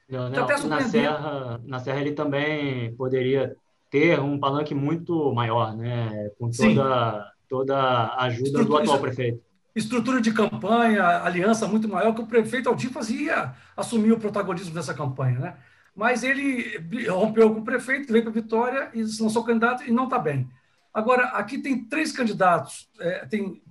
Na, 0.67 0.81
Serra, 0.81 1.61
na 1.65 1.79
Serra, 1.79 2.01
ele 2.01 2.11
também 2.11 2.93
poderia 2.95 3.55
ter 3.89 4.19
um 4.19 4.39
palanque 4.39 4.75
muito 4.75 5.31
maior, 5.33 5.75
né? 5.75 6.29
com 6.37 6.49
toda, 6.49 7.31
toda 7.47 7.77
a 7.77 8.25
ajuda 8.25 8.49
Estrutura, 8.49 8.67
do 8.67 8.77
atual 8.77 8.99
prefeito. 8.99 9.41
Estrutura 9.75 10.21
de 10.21 10.33
campanha, 10.33 11.03
aliança 11.23 11.67
muito 11.67 11.87
maior, 11.87 12.13
que 12.13 12.21
o 12.21 12.27
prefeito 12.27 12.69
Aldir 12.69 12.91
fazia 12.91 13.53
assumir 13.75 14.11
o 14.11 14.19
protagonismo 14.19 14.73
dessa 14.73 14.93
campanha. 14.93 15.39
Né? 15.39 15.57
Mas 15.95 16.23
ele 16.23 16.79
rompeu 17.07 17.53
com 17.53 17.61
o 17.61 17.63
prefeito, 17.63 18.11
veio 18.11 18.23
para 18.23 18.33
Vitória 18.33 18.89
e 18.93 19.01
lançou 19.01 19.43
candidato 19.43 19.83
e 19.83 19.91
não 19.91 20.05
está 20.05 20.19
bem. 20.19 20.49
Agora, 20.93 21.29
aqui 21.29 21.57
tem 21.57 21.83
três 21.85 22.11
candidatos, 22.11 22.87
é, 22.99 23.25
tem 23.25 23.61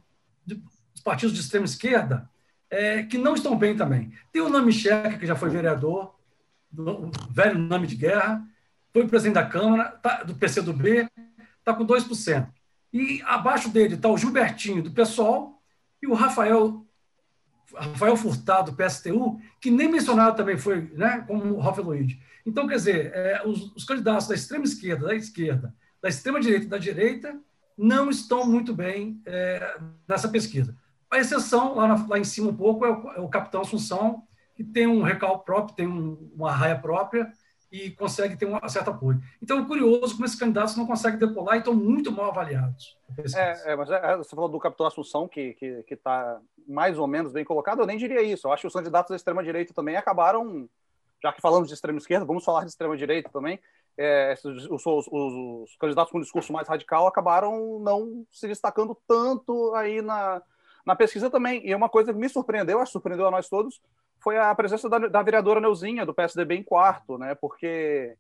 partidos 1.05 1.35
de 1.35 1.41
extrema 1.41 1.65
esquerda, 1.65 2.29
é, 2.71 3.03
que 3.03 3.19
não 3.19 3.35
estão 3.35 3.57
bem 3.57 3.77
também. 3.77 4.13
Tem 4.33 4.41
o 4.41 4.49
Nami 4.49 4.73
Cheque, 4.73 5.19
que 5.19 5.27
já 5.27 5.37
foi 5.37 5.51
vereador, 5.51 6.15
do, 6.71 7.11
velho 7.31 7.59
nome 7.59 7.87
de 7.87 7.97
guerra, 7.97 8.43
foi 8.93 9.07
presidente 9.07 9.35
da 9.35 9.47
Câmara, 9.47 9.91
tá, 10.03 10.23
do 10.23 10.35
PCdoB, 10.35 11.09
está 11.59 11.75
com 11.75 11.87
2%. 11.87 12.49
E 12.93 13.23
abaixo 13.25 13.69
dele 13.69 13.95
está 13.95 14.09
o 14.09 14.19
Gilbertinho, 14.19 14.83
do 14.83 14.91
PSOL, 14.91 15.63
e 16.03 16.07
o 16.07 16.15
Rafael, 16.15 16.85
Rafael 17.75 18.17
Furtado, 18.17 18.71
do 18.71 18.77
PSTU, 18.77 19.41
que 19.61 19.71
nem 19.71 19.89
mencionado 19.89 20.37
também 20.37 20.57
foi, 20.57 20.91
né, 20.95 21.25
como 21.27 21.55
o 21.55 21.61
Rafael 21.61 21.87
Luiz. 21.87 22.17
Então, 22.45 22.67
quer 22.67 22.77
dizer, 22.77 23.13
é, 23.15 23.43
os, 23.47 23.75
os 23.77 23.85
candidatos 23.85 24.27
da 24.27 24.35
extrema 24.35 24.65
esquerda, 24.65 25.07
da 25.07 25.15
esquerda, 25.15 25.75
da 26.03 26.09
extrema 26.09 26.41
direita 26.41 26.67
e 26.67 26.69
da 26.69 26.79
direita 26.79 27.38
não 27.79 28.11
estão 28.11 28.45
muito 28.45 28.75
bem 28.75 29.23
é, 29.25 29.79
nessa 30.07 30.29
pesquisa. 30.29 30.77
A 31.11 31.19
exceção, 31.19 31.75
lá, 31.77 31.87
na, 31.87 32.07
lá 32.07 32.19
em 32.19 32.25
cima 32.25 32.51
um 32.51 32.57
pouco, 32.57 32.85
é 32.85 32.91
o, 32.91 33.09
é 33.12 33.21
o, 33.21 33.29
capitão 33.29 33.61
Assunção, 33.61 34.23
que 34.55 34.65
tem 34.65 34.87
um 34.87 35.03
recalque 35.03 35.45
próprio, 35.45 35.77
tem 35.77 35.87
um, 35.87 36.31
uma 36.35 36.53
raia 36.53 36.79
própria 36.79 37.31
e 37.71 37.91
consegue 37.91 38.37
ter 38.37 38.47
um 38.47 38.69
certo 38.69 38.91
apoio. 38.91 39.21
Então, 39.43 39.59
é 39.59 39.65
curioso 39.65 40.15
como 40.15 40.27
esses 40.27 40.38
candidatos 40.38 40.77
não 40.77 40.87
conseguem 40.87 41.19
decolar 41.19 41.57
e 41.57 41.59
estão 41.59 41.75
muito 41.75 42.12
mal 42.12 42.31
avaliados. 42.31 42.99
É, 43.35 43.73
é, 43.73 43.77
mas 43.77 43.91
é, 43.91 44.17
você 44.17 44.35
falou 44.35 44.49
do 44.49 44.59
capitão 44.59 44.87
Assunção, 44.87 45.27
que 45.27 45.41
está 45.41 45.59
que, 45.59 45.83
que 45.85 45.97
tá 45.97 46.41
mais 46.67 46.99
ou 46.99 47.07
menos 47.07 47.33
bem 47.33 47.45
colocado, 47.45 47.81
eu 47.81 47.87
nem 47.87 47.97
diria 47.97 48.23
isso. 48.23 48.47
Eu 48.47 48.53
acho 48.53 48.62
que 48.62 48.67
os 48.67 48.75
candidatos 48.75 49.11
da 49.11 49.17
extrema-direita 49.17 49.73
também 49.73 49.97
acabaram, 49.97 50.69
já 51.23 51.33
que 51.33 51.41
falamos 51.41 51.69
de 51.69 51.75
extrema-esquerda, 51.75 52.27
vamos 52.27 52.45
falar 52.45 52.62
de 52.62 52.71
extrema-direita 52.71 53.31
também, 53.31 53.59
é, 53.98 54.35
os, 54.44 54.66
os, 54.70 54.87
os, 54.87 55.07
os, 55.09 55.76
candidatos 55.76 56.12
com 56.12 56.20
discurso 56.20 56.52
mais 56.52 56.66
radical 56.68 57.07
acabaram 57.07 57.78
não 57.81 58.26
se 58.33 58.48
destacando 58.48 58.96
tanto 59.07 59.74
aí 59.74 60.00
na, 60.00 60.42
na 60.85 60.96
pesquisa 60.96 61.31
também. 61.31 61.66
E 61.66 61.74
uma 61.74 61.88
coisa 61.88 62.12
que 62.12 62.18
me 62.18 62.28
surpreendeu, 62.28 62.78
acho 62.78 62.90
que 62.90 62.92
surpreendeu 62.92 63.26
a 63.26 63.31
nós 63.31 63.48
todos, 63.48 63.81
foi 64.18 64.38
a 64.38 64.55
presença 64.55 64.88
da, 64.88 64.98
da 64.98 65.22
vereadora 65.22 65.61
Neuzinha, 65.61 66.07
do 66.07 66.14
PSDB, 66.14 66.57
em 66.57 66.62
quarto, 66.62 67.18
né? 67.18 67.35
Porque 67.35 68.16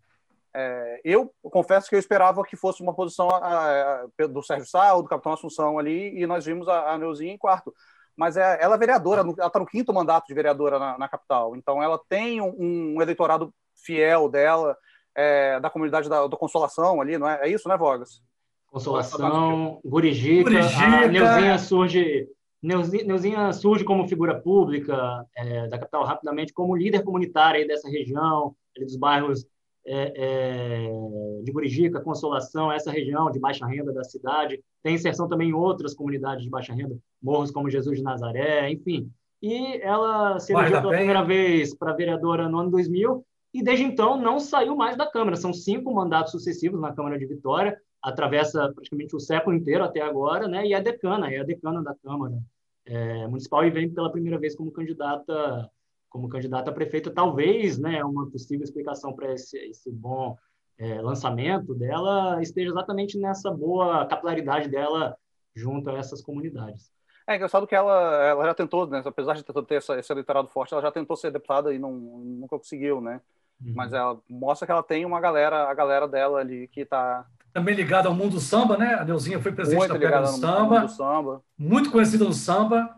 é, 0.54 1.00
eu 1.04 1.32
confesso 1.42 1.88
que 1.88 1.94
eu 1.94 1.98
esperava 1.98 2.44
que 2.44 2.56
fosse 2.56 2.82
uma 2.82 2.94
posição 2.94 3.30
a, 3.30 4.02
a, 4.02 4.26
do 4.26 4.42
Sérgio 4.42 4.68
Sá 4.68 4.92
ou 4.94 5.02
do 5.02 5.08
Capitão 5.08 5.32
Assunção 5.32 5.78
ali, 5.78 6.20
e 6.20 6.26
nós 6.26 6.44
vimos 6.44 6.68
a, 6.68 6.92
a 6.92 6.98
Neuzinha 6.98 7.32
em 7.32 7.38
quarto. 7.38 7.72
Mas 8.14 8.36
é, 8.36 8.58
ela 8.60 8.74
é 8.74 8.78
vereadora, 8.78 9.22
ela 9.22 9.30
está 9.30 9.58
no 9.58 9.66
quinto 9.66 9.92
mandato 9.92 10.26
de 10.26 10.34
vereadora 10.34 10.78
na, 10.78 10.98
na 10.98 11.08
capital, 11.08 11.56
então 11.56 11.82
ela 11.82 11.98
tem 12.08 12.42
um, 12.42 12.94
um 12.96 13.02
eleitorado 13.02 13.54
fiel 13.74 14.28
dela, 14.28 14.76
é, 15.14 15.60
da 15.60 15.70
comunidade 15.70 16.08
da, 16.08 16.26
da, 16.26 16.36
Consolação 16.36 17.00
ali, 17.00 17.18
não 17.18 17.28
é? 17.28 17.40
É 17.42 17.48
isso, 17.48 17.68
né, 17.68 17.76
Vogas? 17.76 18.22
Consolação, 18.66 19.80
Gurijica, 19.84 20.50
Gurijica. 20.50 20.84
a 20.84 21.06
Neuzinha 21.08 21.58
surge 21.58 22.28
Neuzinha 22.62 23.52
surge 23.52 23.84
como 23.84 24.06
figura 24.06 24.40
pública 24.40 25.26
é, 25.36 25.66
da 25.66 25.78
capital 25.78 26.04
rapidamente, 26.04 26.52
como 26.52 26.76
líder 26.76 27.02
comunitário 27.02 27.66
dessa 27.66 27.90
região, 27.90 28.54
dos 28.78 28.96
bairros 28.96 29.44
é, 29.84 30.12
é, 30.14 31.42
de 31.42 31.50
Gurijica, 31.50 32.00
Consolação, 32.00 32.70
essa 32.70 32.92
região 32.92 33.30
de 33.32 33.40
baixa 33.40 33.66
renda 33.66 33.92
da 33.92 34.04
cidade. 34.04 34.62
Tem 34.80 34.94
inserção 34.94 35.28
também 35.28 35.50
em 35.50 35.54
outras 35.54 35.92
comunidades 35.92 36.44
de 36.44 36.50
baixa 36.50 36.72
renda, 36.72 36.96
morros 37.20 37.50
como 37.50 37.68
Jesus 37.68 37.98
de 37.98 38.04
Nazaré, 38.04 38.70
enfim. 38.70 39.10
E 39.42 39.80
ela 39.82 40.38
se 40.38 40.52
elegeu 40.52 40.80
pela 40.82 40.94
primeira 40.94 41.24
vez 41.24 41.74
para 41.74 41.92
vereadora 41.92 42.48
no 42.48 42.60
ano 42.60 42.70
2000 42.70 43.24
e 43.52 43.62
desde 43.62 43.84
então 43.84 44.16
não 44.16 44.40
saiu 44.40 44.74
mais 44.74 44.96
da 44.96 45.10
Câmara. 45.10 45.36
São 45.36 45.52
cinco 45.52 45.92
mandatos 45.92 46.32
sucessivos 46.32 46.80
na 46.80 46.92
Câmara 46.92 47.18
de 47.18 47.26
Vitória, 47.26 47.78
atravessa 48.02 48.72
praticamente 48.72 49.14
o 49.14 49.20
século 49.20 49.54
inteiro 49.54 49.84
até 49.84 50.00
agora, 50.00 50.48
né? 50.48 50.66
E 50.66 50.74
é 50.74 50.80
decana, 50.80 51.32
é 51.32 51.38
a 51.38 51.44
decana 51.44 51.82
da 51.82 51.94
Câmara 51.94 52.38
é, 52.86 53.26
Municipal 53.26 53.64
e 53.64 53.70
vem 53.70 53.90
pela 53.90 54.10
primeira 54.10 54.38
vez 54.38 54.56
como 54.56 54.72
candidata 54.72 55.70
como 56.08 56.28
candidata 56.28 56.70
a 56.70 56.74
prefeita. 56.74 57.10
Talvez, 57.10 57.78
né, 57.78 58.04
uma 58.04 58.30
possível 58.30 58.62
explicação 58.62 59.14
para 59.14 59.32
esse, 59.32 59.56
esse 59.58 59.90
bom 59.90 60.36
é, 60.78 61.00
lançamento 61.00 61.74
dela 61.74 62.40
esteja 62.42 62.70
exatamente 62.70 63.18
nessa 63.18 63.50
boa 63.50 64.04
capilaridade 64.04 64.68
dela 64.68 65.16
junto 65.54 65.88
a 65.88 65.98
essas 65.98 66.20
comunidades. 66.20 66.92
É 67.26 67.36
engraçado 67.36 67.66
que 67.66 67.74
ela, 67.74 68.26
ela 68.26 68.44
já 68.44 68.54
tentou, 68.54 68.86
né, 68.86 69.02
apesar 69.04 69.34
de 69.34 69.44
ter 69.44 69.76
essa, 69.76 69.98
esse 69.98 70.12
eleitorado 70.12 70.48
forte, 70.48 70.74
ela 70.74 70.82
já 70.82 70.92
tentou 70.92 71.16
ser 71.16 71.30
deputada 71.30 71.72
e 71.72 71.78
não, 71.78 71.92
nunca 71.92 72.58
conseguiu, 72.58 73.00
né? 73.00 73.20
Uhum. 73.64 73.72
Mas 73.74 73.92
ela 73.92 74.18
mostra 74.28 74.66
que 74.66 74.72
ela 74.72 74.82
tem 74.82 75.04
uma 75.04 75.20
galera, 75.20 75.68
a 75.68 75.74
galera 75.74 76.08
dela 76.08 76.40
ali 76.40 76.68
que 76.68 76.80
está 76.80 77.24
também 77.52 77.74
ligada 77.74 78.08
ao 78.08 78.14
mundo 78.14 78.32
do 78.32 78.40
samba, 78.40 78.78
né? 78.78 78.94
A 78.94 79.04
Neuzinha 79.04 79.38
foi 79.38 79.52
presidente 79.52 79.80
muito 79.80 79.92
da 79.92 79.98
Pega 79.98 80.22
do 80.22 80.26
samba, 80.28 80.88
samba, 80.88 81.42
muito 81.56 81.90
conhecida 81.90 82.24
no 82.24 82.32
samba, 82.32 82.96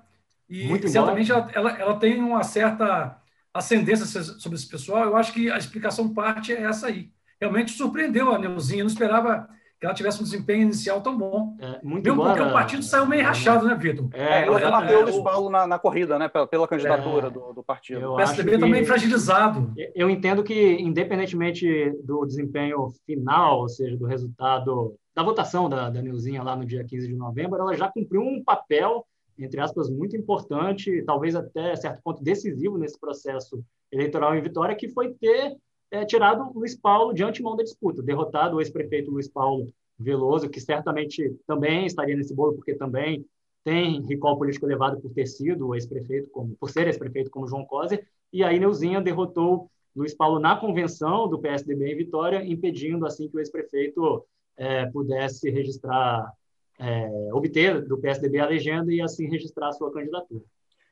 e 0.48 0.68
muito 0.68 0.88
certamente 0.88 1.33
ela, 1.33 1.50
ela, 1.53 1.70
ela, 1.72 1.98
tem 1.98 2.22
uma 2.22 2.42
certa 2.44 3.20
ascendência 3.53 4.07
sobre 4.07 4.57
esse 4.57 4.68
pessoal. 4.68 5.05
Eu 5.05 5.16
acho 5.16 5.33
que 5.33 5.50
a 5.50 5.59
explicação 5.59 6.14
parte 6.14 6.53
é 6.53 6.62
essa 6.62 6.87
aí. 6.87 7.11
Realmente 7.40 7.72
surpreendeu 7.72 8.33
a 8.33 8.38
Neuzinha, 8.38 8.85
não 8.85 8.90
esperava 8.90 9.48
que 9.85 9.87
ela 9.87 9.94
tivesse 9.94 10.20
um 10.20 10.25
desempenho 10.25 10.62
inicial 10.62 11.03
tão 11.03 11.16
bom. 11.16 11.55
É, 11.61 11.79
muito 11.83 12.05
Mesmo 12.05 12.25
porque 12.25 12.40
o 12.40 12.53
partido 12.53 12.83
saiu 12.83 13.07
meio 13.07 13.23
rachado, 13.23 13.66
né, 13.66 13.75
Vitor? 13.75 14.09
É, 14.14 14.47
ela 14.47 14.59
é, 14.59 14.70
bateu 14.70 15.01
o 15.01 15.03
Luiz 15.03 15.18
Paulo 15.18 15.51
na, 15.51 15.66
na, 15.66 15.79
corrida, 15.79 16.18
né, 16.18 16.27
pela, 16.27 16.47
pela 16.47 16.66
candidatura 16.66 17.27
é, 17.27 17.31
do, 17.31 17.53
do, 17.53 17.62
partido. 17.62 18.12
O 18.12 18.16
PSDB 18.16 18.59
também 18.59 18.85
fragilizado. 18.85 19.73
Eu 19.94 20.09
entendo 20.09 20.42
que, 20.42 20.77
independentemente 20.81 21.92
do 22.03 22.25
desempenho 22.25 22.88
final, 23.05 23.61
ou 23.61 23.68
seja, 23.68 23.97
do 23.97 24.07
resultado 24.07 24.94
da 25.14 25.23
votação 25.23 25.68
da, 25.68 25.90
da 25.90 26.01
Neuzinha 26.01 26.42
lá 26.42 26.57
no 26.57 26.64
dia 26.64 26.83
15 26.83 27.07
de 27.07 27.14
novembro, 27.14 27.61
ela 27.61 27.75
já 27.75 27.88
cumpriu 27.88 28.23
um 28.23 28.42
papel, 28.42 29.07
entre 29.38 29.61
aspas, 29.61 29.90
muito 29.90 30.16
importante, 30.16 31.03
talvez 31.03 31.37
até 31.37 31.77
certo 31.77 32.01
ponto 32.03 32.23
decisivo 32.23 32.79
nesse 32.79 32.99
processo 32.99 33.62
eleitoral 33.92 34.35
em 34.35 34.40
Vitória, 34.40 34.75
que 34.75 34.88
foi 34.88 35.12
ter 35.12 35.55
é, 35.94 36.04
tirado 36.04 36.50
Luiz 36.52 36.74
Paulo 36.74 37.14
de 37.14 37.22
antemão 37.22 37.54
da 37.57 37.62
disputa, 37.62 38.02
derrotado 38.02 38.57
o 38.57 38.61
ex-prefeito 38.61 39.11
Luiz 39.11 39.28
Paulo 39.28 39.72
Veloso, 39.96 40.50
que 40.50 40.61
certamente 40.61 41.37
também 41.46 41.87
estaria 41.87 42.16
nesse 42.16 42.35
bolo, 42.35 42.54
porque 42.54 42.74
também 42.74 43.24
tem 43.62 44.02
recall 44.04 44.37
político 44.37 44.66
elevado 44.66 45.00
por 45.00 45.12
ter 45.12 45.26
sido 45.26 45.74
ex-prefeito, 45.74 46.28
como, 46.30 46.57
por 46.57 46.68
ser 46.68 46.88
ex-prefeito 46.88 47.30
como 47.30 47.46
João 47.46 47.64
Coser, 47.64 48.04
e 48.33 48.42
aí 48.42 48.59
Neuzinha 48.59 49.00
derrotou 49.00 49.70
Luiz 49.94 50.12
Paulo 50.12 50.40
na 50.40 50.57
convenção 50.57 51.28
do 51.28 51.38
PSDB 51.38 51.92
em 51.92 51.96
Vitória, 51.96 52.44
impedindo 52.44 53.07
assim 53.07 53.28
que 53.28 53.37
o 53.37 53.40
ex-prefeito 53.40 54.26
é, 54.57 54.87
pudesse 54.87 55.48
registrar, 55.48 56.28
é, 56.76 57.09
obter 57.33 57.87
do 57.87 57.96
PSDB 57.98 58.40
a 58.40 58.46
legenda 58.46 58.92
e 58.92 59.00
assim 59.00 59.28
registrar 59.28 59.68
a 59.68 59.72
sua 59.72 59.92
candidatura. 59.92 60.42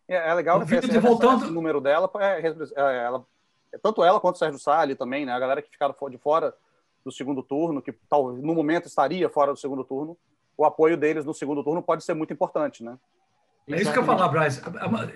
É, 0.07 0.31
é 0.31 0.35
legal 0.35 0.65
que 0.65 0.75
esse, 0.75 0.99
voltando... 1.01 1.45
esse 1.45 1.53
número 1.53 1.81
dela, 1.81 2.09
é, 2.21 2.41
é, 2.41 3.05
ela 3.05 3.27
tanto 3.79 4.03
ela 4.03 4.21
quanto 4.21 4.37
o 4.37 4.39
Sérgio 4.39 4.59
Salles 4.59 4.97
também, 4.97 5.25
né? 5.25 5.33
A 5.33 5.39
galera 5.39 5.63
que 5.63 5.71
ficaram 5.71 5.95
de 6.11 6.19
fora 6.19 6.55
do 7.05 7.13
segundo 7.13 7.43
turno, 7.43 7.83
que 7.83 7.93
tal, 8.09 8.33
no 8.33 8.55
momento 8.55 8.87
estaria 8.87 9.29
fora 9.29 9.53
do 9.53 9.59
segundo 9.59 9.85
turno, 9.85 10.17
o 10.57 10.65
apoio 10.65 10.97
deles 10.97 11.25
no 11.25 11.35
segundo 11.35 11.65
turno 11.65 11.83
pode 11.83 12.05
ser 12.05 12.15
muito 12.15 12.33
importante, 12.33 12.85
né? 12.85 12.99
É 13.69 13.81
isso 13.81 13.93
que 13.93 13.99
eu 13.99 14.05
falar, 14.05 14.29
Braz. 14.29 14.61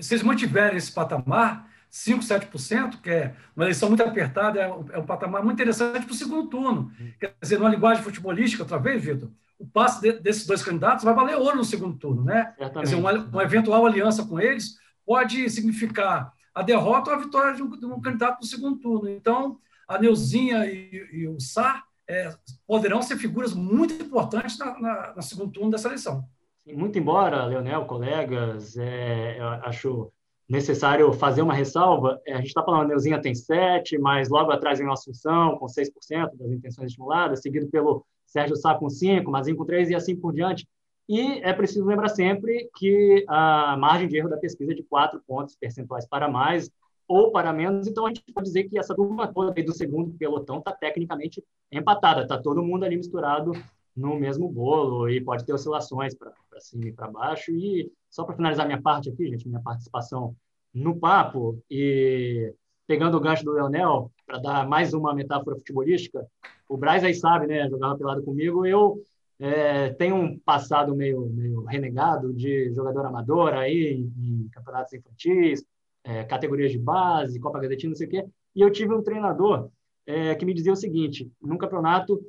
Se 0.00 0.14
eles 0.14 0.22
mantiverem 0.22 0.76
esse 0.76 0.92
patamar, 0.92 1.68
5, 1.90 2.22
7%, 2.22 3.00
que 3.00 3.10
é 3.10 3.34
uma 3.54 3.64
eleição 3.64 3.88
muito 3.88 4.02
apertada, 4.02 4.60
é 4.60 4.72
um, 4.72 4.84
é 4.92 4.98
um 4.98 5.06
patamar 5.06 5.42
muito 5.42 5.54
interessante 5.54 6.04
para 6.04 6.12
o 6.12 6.16
segundo 6.16 6.48
turno. 6.48 6.92
Quer 7.18 7.34
dizer, 7.40 7.58
numa 7.58 7.70
linguagem 7.70 8.02
futebolística, 8.02 8.62
outra 8.62 8.78
vez, 8.78 9.02
Vitor, 9.02 9.30
o 9.58 9.66
passe 9.66 10.00
de, 10.00 10.12
desses 10.20 10.46
dois 10.46 10.62
candidatos 10.62 11.04
vai 11.04 11.14
valer 11.14 11.36
ouro 11.36 11.56
no 11.56 11.64
segundo 11.64 11.96
turno, 11.96 12.24
né? 12.24 12.54
Quer 12.58 12.82
dizer, 12.82 12.96
uma, 12.96 13.12
uma, 13.12 13.42
eventual 13.42 13.86
aliança 13.86 14.24
com 14.24 14.38
eles 14.38 14.76
pode 15.04 15.48
significar 15.48 16.32
a 16.56 16.62
derrota 16.62 17.10
ou 17.10 17.16
a 17.16 17.20
vitória 17.20 17.54
de 17.54 17.62
um, 17.62 17.68
de 17.68 17.84
um 17.84 18.00
candidato 18.00 18.40
no 18.40 18.46
segundo 18.46 18.78
turno. 18.78 19.10
Então, 19.10 19.58
a 19.86 19.98
Neuzinha 19.98 20.64
e, 20.64 21.06
e 21.12 21.28
o 21.28 21.38
Sar 21.38 21.84
é, 22.08 22.34
poderão 22.66 23.02
ser 23.02 23.18
figuras 23.18 23.52
muito 23.52 23.92
importantes 24.02 24.58
na, 24.58 24.80
na, 24.80 25.14
na 25.16 25.22
segundo 25.22 25.52
turno 25.52 25.70
dessa 25.70 25.88
eleição. 25.88 26.24
Muito 26.66 26.98
embora, 26.98 27.44
Leonel, 27.44 27.84
colegas, 27.84 28.74
é, 28.78 29.38
acho 29.64 30.10
necessário 30.48 31.12
fazer 31.12 31.42
uma 31.42 31.52
ressalva. 31.52 32.18
É, 32.26 32.32
a 32.32 32.38
gente 32.38 32.46
está 32.46 32.62
falando, 32.62 32.84
a 32.84 32.88
Neuzinha 32.88 33.20
tem 33.20 33.34
7, 33.34 33.98
mas 33.98 34.30
logo 34.30 34.50
atrás 34.50 34.78
vem 34.78 34.88
o 34.88 34.92
Assunção, 34.92 35.58
com 35.58 35.66
6% 35.66 35.90
das 36.38 36.50
intenções 36.50 36.86
estimuladas, 36.86 37.42
seguido 37.42 37.68
pelo 37.68 38.02
Sérgio 38.24 38.56
Sá 38.56 38.74
com 38.74 38.88
5, 38.88 39.30
Mazinho 39.30 39.58
com 39.58 39.66
3 39.66 39.90
e 39.90 39.94
assim 39.94 40.16
por 40.16 40.32
diante. 40.32 40.66
E 41.08 41.40
é 41.40 41.52
preciso 41.52 41.84
lembrar 41.84 42.08
sempre 42.08 42.68
que 42.76 43.24
a 43.28 43.76
margem 43.76 44.08
de 44.08 44.16
erro 44.16 44.28
da 44.28 44.36
pesquisa 44.36 44.72
é 44.72 44.74
de 44.74 44.82
4 44.82 45.22
pontos 45.26 45.54
percentuais 45.54 46.06
para 46.06 46.28
mais 46.28 46.70
ou 47.08 47.30
para 47.30 47.52
menos, 47.52 47.86
então 47.86 48.04
a 48.04 48.08
gente 48.08 48.24
pode 48.34 48.46
dizer 48.46 48.64
que 48.64 48.78
essa 48.78 48.94
turma 48.94 49.32
toda 49.32 49.52
do 49.62 49.72
segundo 49.72 50.12
pelotão 50.18 50.58
está 50.58 50.72
tecnicamente 50.72 51.42
empatada, 51.70 52.22
está 52.22 52.36
todo 52.36 52.64
mundo 52.64 52.84
ali 52.84 52.96
misturado 52.96 53.52
no 53.96 54.18
mesmo 54.18 54.48
bolo 54.48 55.08
e 55.08 55.20
pode 55.20 55.44
ter 55.44 55.52
oscilações 55.52 56.14
para 56.14 56.32
cima 56.58 56.86
e 56.86 56.92
para 56.92 57.08
baixo. 57.08 57.52
E 57.52 57.90
só 58.10 58.24
para 58.24 58.34
finalizar 58.34 58.66
minha 58.66 58.82
parte 58.82 59.08
aqui, 59.08 59.28
gente, 59.28 59.48
minha 59.48 59.62
participação 59.62 60.34
no 60.74 60.96
papo 60.98 61.62
e 61.70 62.52
pegando 62.86 63.16
o 63.16 63.20
gancho 63.20 63.44
do 63.44 63.52
Leonel, 63.52 64.10
para 64.26 64.38
dar 64.38 64.68
mais 64.68 64.92
uma 64.92 65.14
metáfora 65.14 65.56
futebolística, 65.56 66.26
o 66.68 66.76
Braz 66.76 67.04
aí 67.04 67.14
sabe, 67.14 67.46
né, 67.46 67.68
jogava 67.68 67.96
pelado 67.96 68.22
comigo, 68.22 68.66
eu 68.66 69.00
é, 69.38 69.90
tenho 69.90 70.16
um 70.16 70.38
passado 70.38 70.94
meio, 70.94 71.28
meio 71.28 71.64
renegado 71.64 72.32
de 72.32 72.72
jogador 72.72 73.04
amador 73.06 73.52
aí 73.52 73.94
em, 73.94 74.48
campeonatos 74.50 74.92
infantis, 74.94 75.64
é, 76.04 76.24
categorias 76.24 76.72
de 76.72 76.78
base, 76.78 77.40
Copa 77.40 77.60
Gazetina, 77.60 77.90
não 77.90 77.96
sei 77.96 78.06
o 78.06 78.10
quê, 78.10 78.26
e 78.54 78.60
eu 78.60 78.70
tive 78.70 78.94
um 78.94 79.02
treinador 79.02 79.68
é, 80.06 80.34
que 80.34 80.44
me 80.44 80.54
dizia 80.54 80.72
o 80.72 80.76
seguinte, 80.76 81.30
num 81.42 81.58
campeonato 81.58 82.20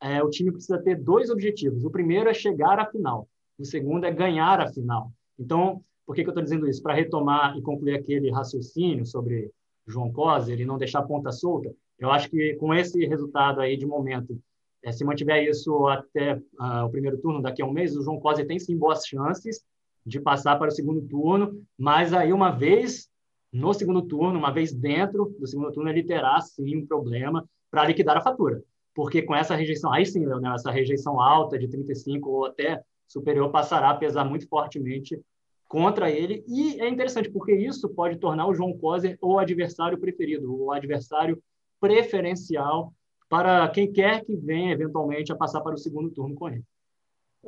é, 0.00 0.22
o 0.22 0.28
time 0.28 0.50
precisa 0.50 0.82
ter 0.82 0.96
dois 0.96 1.30
objetivos. 1.30 1.84
O 1.84 1.90
primeiro 1.90 2.28
é 2.28 2.34
chegar 2.34 2.78
à 2.78 2.86
final. 2.86 3.28
O 3.56 3.64
segundo 3.64 4.04
é 4.04 4.10
ganhar 4.10 4.60
a 4.60 4.68
final. 4.68 5.12
Então, 5.38 5.82
por 6.04 6.14
que, 6.14 6.22
que 6.22 6.28
eu 6.28 6.32
estou 6.32 6.42
dizendo 6.42 6.68
isso? 6.68 6.82
Para 6.82 6.94
retomar 6.94 7.56
e 7.56 7.62
concluir 7.62 7.94
aquele 7.94 8.30
raciocínio 8.30 9.06
sobre 9.06 9.50
João 9.86 10.12
Coser 10.12 10.60
e 10.60 10.64
não 10.64 10.76
deixar 10.76 11.02
ponta 11.02 11.30
solta, 11.30 11.72
eu 11.98 12.10
acho 12.10 12.28
que 12.28 12.54
com 12.56 12.74
esse 12.74 13.06
resultado 13.06 13.60
aí 13.60 13.76
de 13.76 13.86
momento, 13.86 14.38
é, 14.84 14.92
se 14.92 15.04
mantiver 15.04 15.44
isso 15.44 15.86
até 15.86 16.34
uh, 16.34 16.84
o 16.84 16.90
primeiro 16.90 17.18
turno, 17.18 17.42
daqui 17.42 17.62
a 17.62 17.66
um 17.66 17.72
mês, 17.72 17.96
o 17.96 18.02
João 18.02 18.20
Coser 18.20 18.46
tem 18.46 18.58
sim 18.58 18.76
boas 18.76 19.06
chances 19.06 19.62
de 20.04 20.20
passar 20.20 20.58
para 20.58 20.68
o 20.68 20.72
segundo 20.72 21.00
turno, 21.02 21.62
mas 21.78 22.12
aí 22.12 22.32
uma 22.32 22.50
vez 22.50 23.08
no 23.52 23.72
segundo 23.72 24.02
turno, 24.02 24.38
uma 24.38 24.50
vez 24.50 24.72
dentro 24.72 25.34
do 25.38 25.46
segundo 25.46 25.70
turno, 25.70 25.90
ele 25.90 26.02
terá 26.02 26.40
sim 26.40 26.78
um 26.78 26.86
problema 26.86 27.48
para 27.70 27.84
liquidar 27.84 28.16
a 28.16 28.20
fatura 28.20 28.62
porque 28.94 29.22
com 29.22 29.34
essa 29.34 29.54
rejeição, 29.54 29.92
aí 29.92 30.04
sim, 30.04 30.24
essa 30.54 30.70
rejeição 30.70 31.20
alta 31.20 31.58
de 31.58 31.68
35 31.68 32.28
ou 32.28 32.46
até 32.46 32.82
superior 33.06 33.50
passará 33.50 33.90
a 33.90 33.96
pesar 33.96 34.24
muito 34.24 34.46
fortemente 34.48 35.20
contra 35.68 36.10
ele. 36.10 36.44
E 36.46 36.80
é 36.80 36.88
interessante, 36.88 37.30
porque 37.30 37.54
isso 37.54 37.88
pode 37.88 38.16
tornar 38.18 38.46
o 38.46 38.54
João 38.54 38.76
Coser 38.76 39.16
o 39.20 39.38
adversário 39.38 39.98
preferido, 39.98 40.54
o 40.54 40.70
adversário 40.70 41.42
preferencial 41.80 42.92
para 43.32 43.66
quem 43.70 43.90
quer 43.90 44.22
que 44.26 44.36
venha 44.36 44.74
eventualmente 44.74 45.32
a 45.32 45.34
passar 45.34 45.62
para 45.62 45.72
o 45.72 45.78
segundo 45.78 46.10
turno 46.10 46.34
com 46.34 46.50
ele. 46.50 46.62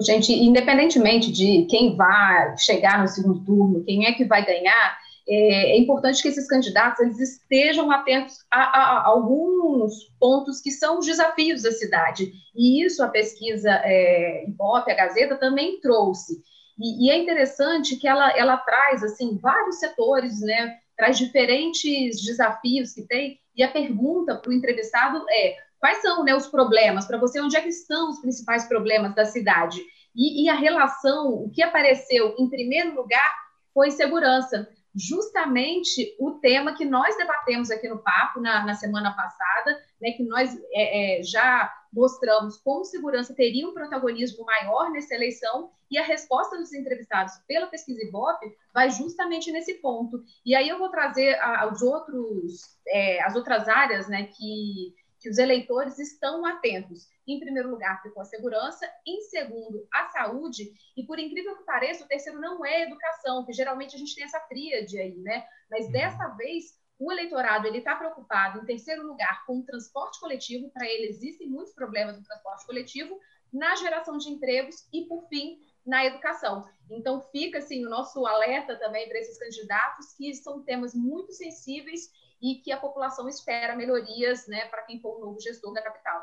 Gente, 0.01 0.33
independentemente 0.33 1.31
de 1.31 1.67
quem 1.67 1.95
vai 1.95 2.57
chegar 2.57 3.03
no 3.03 3.07
segundo 3.07 3.45
turno, 3.45 3.85
quem 3.85 4.07
é 4.07 4.15
que 4.15 4.25
vai 4.25 4.47
ganhar, 4.47 4.99
é, 5.29 5.73
é, 5.73 5.79
importante 5.79 6.23
que 6.23 6.29
esses 6.29 6.49
candidatos 6.49 7.01
eles 7.01 7.21
estejam 7.21 7.91
atentos 7.91 8.39
a, 8.51 8.63
a, 8.63 8.99
a, 8.99 9.07
alguns 9.09 9.93
pontos 10.19 10.59
que 10.63 10.71
são 10.71 11.01
os 11.01 11.05
desafios 11.05 11.65
da 11.65 11.71
cidade. 11.71 12.33
E 12.57 12.83
isso 12.83 13.03
a 13.03 13.09
pesquisa 13.09 13.71
é, 13.85 14.47
Ibope, 14.49 14.91
a 14.91 14.95
Gazeta, 14.95 15.37
também 15.37 15.81
trouxe. 15.81 16.33
E, 16.79 17.07
e, 17.07 17.11
é 17.11 17.19
interessante 17.19 17.97
que 17.97 18.09
ela, 18.09 18.31
ela 18.39 18.57
traz 18.57 19.03
assim 19.03 19.37
vários 19.37 19.81
setores, 19.81 20.41
né, 20.41 20.79
traz 20.97 21.19
diferentes 21.19 22.25
desafios 22.25 22.95
que 22.95 23.03
tem, 23.03 23.39
e 23.55 23.63
a 23.63 23.71
pergunta 23.71 24.35
para 24.37 24.51
o 24.51 24.53
entrevistado 24.55 25.23
é 25.29 25.57
quais 25.85 26.01
são 26.01 26.25
né, 26.25 26.35
os 26.35 26.47
problemas, 26.47 27.07
para 27.07 27.19
você, 27.19 27.39
onde 27.43 27.59
é 27.59 27.61
que 27.61 27.69
estão 27.69 28.09
os 28.09 28.19
principais 28.19 28.67
problemas 28.67 29.15
da 29.15 29.27
cidade? 29.27 29.79
E, 30.17 30.43
e 30.43 30.49
a 30.49 30.55
relação, 30.55 31.29
o 31.29 31.51
que 31.51 31.63
apareceu 31.63 32.35
em 32.39 32.49
primeiro 32.49 32.95
lugar 32.95 33.35
foi 33.75 33.91
segurança 33.91 34.67
justamente 34.95 36.17
o 36.19 36.31
tema 36.41 36.75
que 36.75 36.87
nós 36.87 37.15
debatemos 37.19 37.71
aqui 37.71 37.87
no 37.87 37.99
Papo 37.99 38.41
na, 38.41 38.65
na 38.65 38.73
semana 38.73 39.15
passada, 39.15 39.79
né, 40.01 40.13
que 40.13 40.23
nós 40.23 40.57
é, 40.73 41.19
é, 41.19 41.23
já 41.23 41.71
mostramos 41.93 42.57
como 42.57 42.83
segurança 42.87 43.35
teria 43.35 43.69
um 43.69 43.75
protagonismo 43.75 44.43
maior 44.47 44.91
nessa 44.91 45.15
eleição, 45.15 45.71
e 45.91 45.99
a 45.99 46.03
resposta 46.03 46.57
dos 46.57 46.73
entrevistados 46.73 47.35
pela 47.47 47.67
pesquisa 47.67 48.03
Ibope 48.03 48.47
vai 48.73 48.89
justamente 48.89 49.53
nesse 49.53 49.75
ponto. 49.75 50.25
E 50.47 50.55
aí 50.55 50.67
eu 50.67 50.79
vou 50.79 50.89
trazer 50.89 51.39
os 51.71 51.83
outros, 51.83 52.63
é, 52.89 53.23
as 53.23 53.37
outras 53.37 53.69
áreas 53.69 54.09
né, 54.09 54.25
que 54.25 54.95
que 55.25 55.31
os 55.31 55.39
eleitores 55.39 55.99
estão 55.99 56.45
atentos. 56.45 57.09
Em 57.27 57.41
primeiro 57.41 57.71
lugar, 57.71 58.03
ficou 58.03 58.21
a 58.21 58.27
segurança, 58.27 58.87
em 59.07 59.23
segundo, 59.23 59.89
a 59.91 60.07
saúde, 60.11 60.71
e 60.95 61.03
por 61.07 61.19
incrível 61.19 61.57
que 61.57 61.65
pareça, 61.65 62.05
o 62.05 62.07
terceiro 62.07 62.39
não 62.39 62.63
é 62.63 62.83
educação, 62.83 63.43
que 63.43 63.55
geralmente 63.55 63.97
a 63.97 63.99
gente 63.99 64.15
tem 64.15 64.23
essa 64.23 64.39
tríade 64.41 64.99
aí, 64.99 65.17
né? 65.17 65.47
Mas 65.71 65.87
uhum. 65.87 65.93
dessa 65.93 66.29
vez, 66.37 66.79
o 66.99 67.11
eleitorado 67.11 67.67
ele 67.67 67.79
está 67.79 67.97
preocupado, 67.97 68.61
em 68.61 68.67
terceiro 68.67 69.03
lugar, 69.07 69.47
com 69.47 69.61
o 69.61 69.65
transporte 69.65 70.21
coletivo, 70.21 70.71
para 70.71 70.87
ele 70.87 71.09
existem 71.09 71.49
muitos 71.49 71.73
problemas 71.73 72.19
no 72.19 72.23
transporte 72.23 72.67
coletivo, 72.67 73.19
na 73.51 73.75
geração 73.77 74.19
de 74.19 74.29
empregos 74.29 74.87
e, 74.93 75.07
por 75.07 75.27
fim, 75.29 75.57
na 75.87 76.05
educação. 76.05 76.69
Então, 76.91 77.23
fica 77.33 77.61
assim 77.61 77.87
o 77.87 77.89
nosso 77.89 78.27
alerta 78.27 78.77
também 78.77 79.09
para 79.09 79.21
esses 79.21 79.39
candidatos, 79.39 80.13
que 80.19 80.35
são 80.35 80.63
temas 80.63 80.95
muito 80.95 81.33
sensíveis 81.33 82.11
e 82.41 82.57
que 82.57 82.73
a 82.73 82.77
população 82.77 83.29
espera 83.29 83.77
melhorias 83.77 84.47
né, 84.47 84.67
para 84.67 84.83
quem 84.83 85.01
for 85.01 85.17
o 85.17 85.27
novo 85.27 85.41
gestor 85.41 85.73
da 85.73 85.83
capital. 85.83 86.23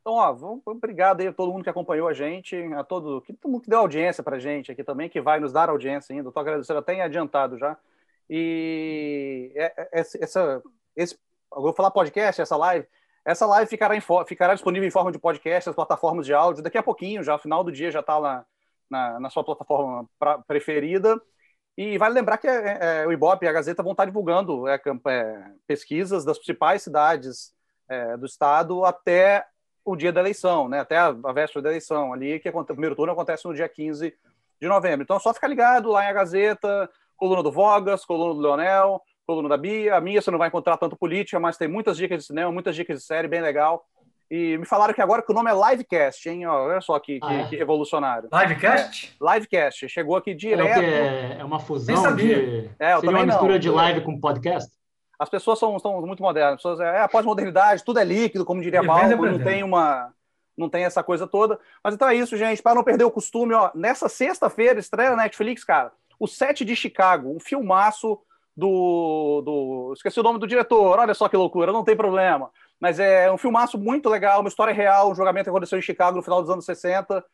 Então, 0.00 0.14
ó, 0.14 0.32
vamos, 0.32 0.62
obrigado 0.64 1.20
aí 1.20 1.26
a 1.26 1.32
todo 1.32 1.52
mundo 1.52 1.64
que 1.64 1.70
acompanhou 1.70 2.08
a 2.08 2.14
gente, 2.14 2.56
a 2.74 2.82
todo, 2.82 3.20
que, 3.20 3.32
todo 3.34 3.50
mundo 3.50 3.62
que 3.62 3.70
deu 3.70 3.80
audiência 3.80 4.22
para 4.22 4.36
a 4.36 4.40
gente 4.40 4.72
aqui 4.72 4.82
também, 4.82 5.08
que 5.08 5.20
vai 5.20 5.38
nos 5.38 5.52
dar 5.52 5.68
audiência 5.68 6.14
ainda. 6.14 6.28
Estou 6.28 6.40
agradecendo 6.40 6.78
até 6.78 6.94
em 6.94 7.02
adiantado 7.02 7.58
já. 7.58 7.76
E 8.30 9.52
é, 9.54 9.72
é, 9.76 9.88
essa, 9.92 10.62
esse, 10.96 11.18
vou 11.50 11.72
falar 11.72 11.90
podcast, 11.90 12.40
essa 12.40 12.56
live, 12.56 12.86
essa 13.24 13.46
live 13.46 13.68
ficará, 13.68 13.96
em, 13.96 14.02
ficará 14.26 14.54
disponível 14.54 14.88
em 14.88 14.90
forma 14.90 15.12
de 15.12 15.18
podcast, 15.18 15.68
nas 15.68 15.76
plataformas 15.76 16.24
de 16.24 16.32
áudio, 16.32 16.62
daqui 16.62 16.78
a 16.78 16.82
pouquinho, 16.82 17.22
já, 17.22 17.38
final 17.38 17.62
do 17.62 17.70
dia 17.72 17.90
já 17.90 18.00
está 18.00 18.16
lá 18.16 18.46
na, 18.88 19.20
na, 19.20 19.30
sua 19.30 19.44
plataforma 19.44 20.08
pra, 20.18 20.38
preferida. 20.38 21.20
E 21.78 21.96
vale 21.96 22.12
lembrar 22.12 22.38
que 22.38 22.48
é, 22.48 22.78
é, 22.80 23.06
o 23.06 23.12
Ibope 23.12 23.46
e 23.46 23.48
a 23.48 23.52
Gazeta 23.52 23.84
vão 23.84 23.92
estar 23.92 24.04
divulgando 24.04 24.66
é, 24.66 24.74
é 25.06 25.44
pesquisas 25.64 26.24
das 26.24 26.36
principais 26.36 26.82
cidades 26.82 27.54
é, 27.88 28.16
do 28.16 28.26
estado 28.26 28.84
até 28.84 29.46
o 29.84 29.94
dia 29.94 30.12
da 30.12 30.18
eleição, 30.18 30.68
né? 30.68 30.80
até 30.80 30.98
a, 30.98 31.06
a 31.06 31.32
véspera 31.32 31.62
da 31.62 31.68
eleição, 31.68 32.12
ali 32.12 32.40
que 32.40 32.48
o 32.48 32.64
primeiro 32.64 32.96
turno 32.96 33.12
acontece 33.12 33.46
no 33.46 33.54
dia 33.54 33.68
15 33.68 34.12
de 34.60 34.66
novembro. 34.66 35.04
Então, 35.04 35.18
é 35.18 35.20
só 35.20 35.32
ficar 35.32 35.46
ligado 35.46 35.90
lá 35.90 36.04
em 36.04 36.08
a 36.08 36.12
Gazeta, 36.12 36.90
coluna 37.16 37.44
do 37.44 37.52
Vogas, 37.52 38.04
coluna 38.04 38.34
do 38.34 38.40
Leonel, 38.40 39.00
coluna 39.24 39.48
da 39.48 39.56
Bia. 39.56 39.94
A 39.94 40.00
minha 40.00 40.20
você 40.20 40.32
não 40.32 40.38
vai 40.38 40.48
encontrar 40.48 40.78
tanto 40.78 40.96
política, 40.96 41.38
mas 41.38 41.56
tem 41.56 41.68
muitas 41.68 41.96
dicas 41.96 42.18
de 42.18 42.26
cinema, 42.26 42.50
muitas 42.50 42.74
dicas 42.74 42.98
de 42.98 43.04
série, 43.04 43.28
bem 43.28 43.40
legal. 43.40 43.86
E 44.30 44.58
me 44.58 44.66
falaram 44.66 44.92
que 44.92 45.00
agora 45.00 45.22
que 45.22 45.32
o 45.32 45.34
nome 45.34 45.50
é 45.50 45.70
Livecast, 45.70 46.28
hein? 46.28 46.46
olha 46.46 46.82
só 46.82 46.98
que, 46.98 47.18
ah, 47.22 47.26
que, 47.26 47.34
é? 47.34 47.44
que 47.46 47.56
revolucionário. 47.56 48.28
Livecast? 48.30 49.16
É, 49.18 49.34
Livecast. 49.34 49.88
Chegou 49.88 50.16
aqui 50.16 50.34
direto. 50.34 50.80
É, 50.80 51.38
é 51.40 51.44
uma 51.44 51.58
fusão 51.58 52.14
de. 52.14 52.68
É, 52.78 52.92
eu 52.92 53.00
Seria 53.00 53.16
uma 53.16 53.26
mistura 53.26 53.52
não. 53.54 53.58
de 53.58 53.70
live 53.70 54.00
com 54.02 54.20
podcast? 54.20 54.70
As 55.18 55.30
pessoas 55.30 55.58
são, 55.58 55.78
são 55.78 56.00
muito 56.02 56.22
modernas. 56.22 56.54
As 56.54 56.56
pessoas, 56.58 56.80
é 56.80 57.00
a 57.00 57.08
pós-modernidade, 57.08 57.82
tudo 57.82 57.98
é 57.98 58.04
líquido, 58.04 58.44
como 58.44 58.60
diria 58.60 58.84
Paulo, 58.84 59.26
não 59.26 59.38
tem 59.42 59.62
uma. 59.62 60.12
Não 60.56 60.68
tem 60.68 60.84
essa 60.84 61.02
coisa 61.02 61.26
toda. 61.26 61.58
Mas 61.82 61.94
então 61.94 62.08
é 62.08 62.14
isso, 62.14 62.36
gente. 62.36 62.62
Para 62.62 62.74
não 62.74 62.84
perder 62.84 63.04
o 63.04 63.10
costume, 63.10 63.54
ó, 63.54 63.70
nessa 63.74 64.08
sexta-feira 64.08 64.78
estreia 64.78 65.10
na 65.10 65.22
Netflix, 65.22 65.64
cara, 65.64 65.92
o 66.18 66.26
Set 66.26 66.64
de 66.64 66.76
Chicago, 66.76 67.34
um 67.34 67.40
filmaço 67.40 68.18
do, 68.56 69.40
do. 69.42 69.92
Esqueci 69.94 70.18
o 70.18 70.22
nome 70.22 70.38
do 70.38 70.46
diretor, 70.46 70.98
olha 70.98 71.14
só 71.14 71.28
que 71.28 71.36
loucura, 71.36 71.72
não 71.72 71.84
tem 71.84 71.96
problema. 71.96 72.50
Mas 72.80 73.00
é 73.00 73.30
um 73.30 73.38
filmaço 73.38 73.78
muito 73.78 74.08
legal, 74.08 74.40
uma 74.40 74.48
história 74.48 74.72
real, 74.72 75.10
um 75.10 75.14
julgamento 75.14 75.44
que 75.44 75.50
aconteceu 75.50 75.78
em 75.78 75.82
Chicago 75.82 76.16
no 76.16 76.22
final 76.22 76.40
dos 76.40 76.50
anos 76.50 76.64
60. 76.64 77.24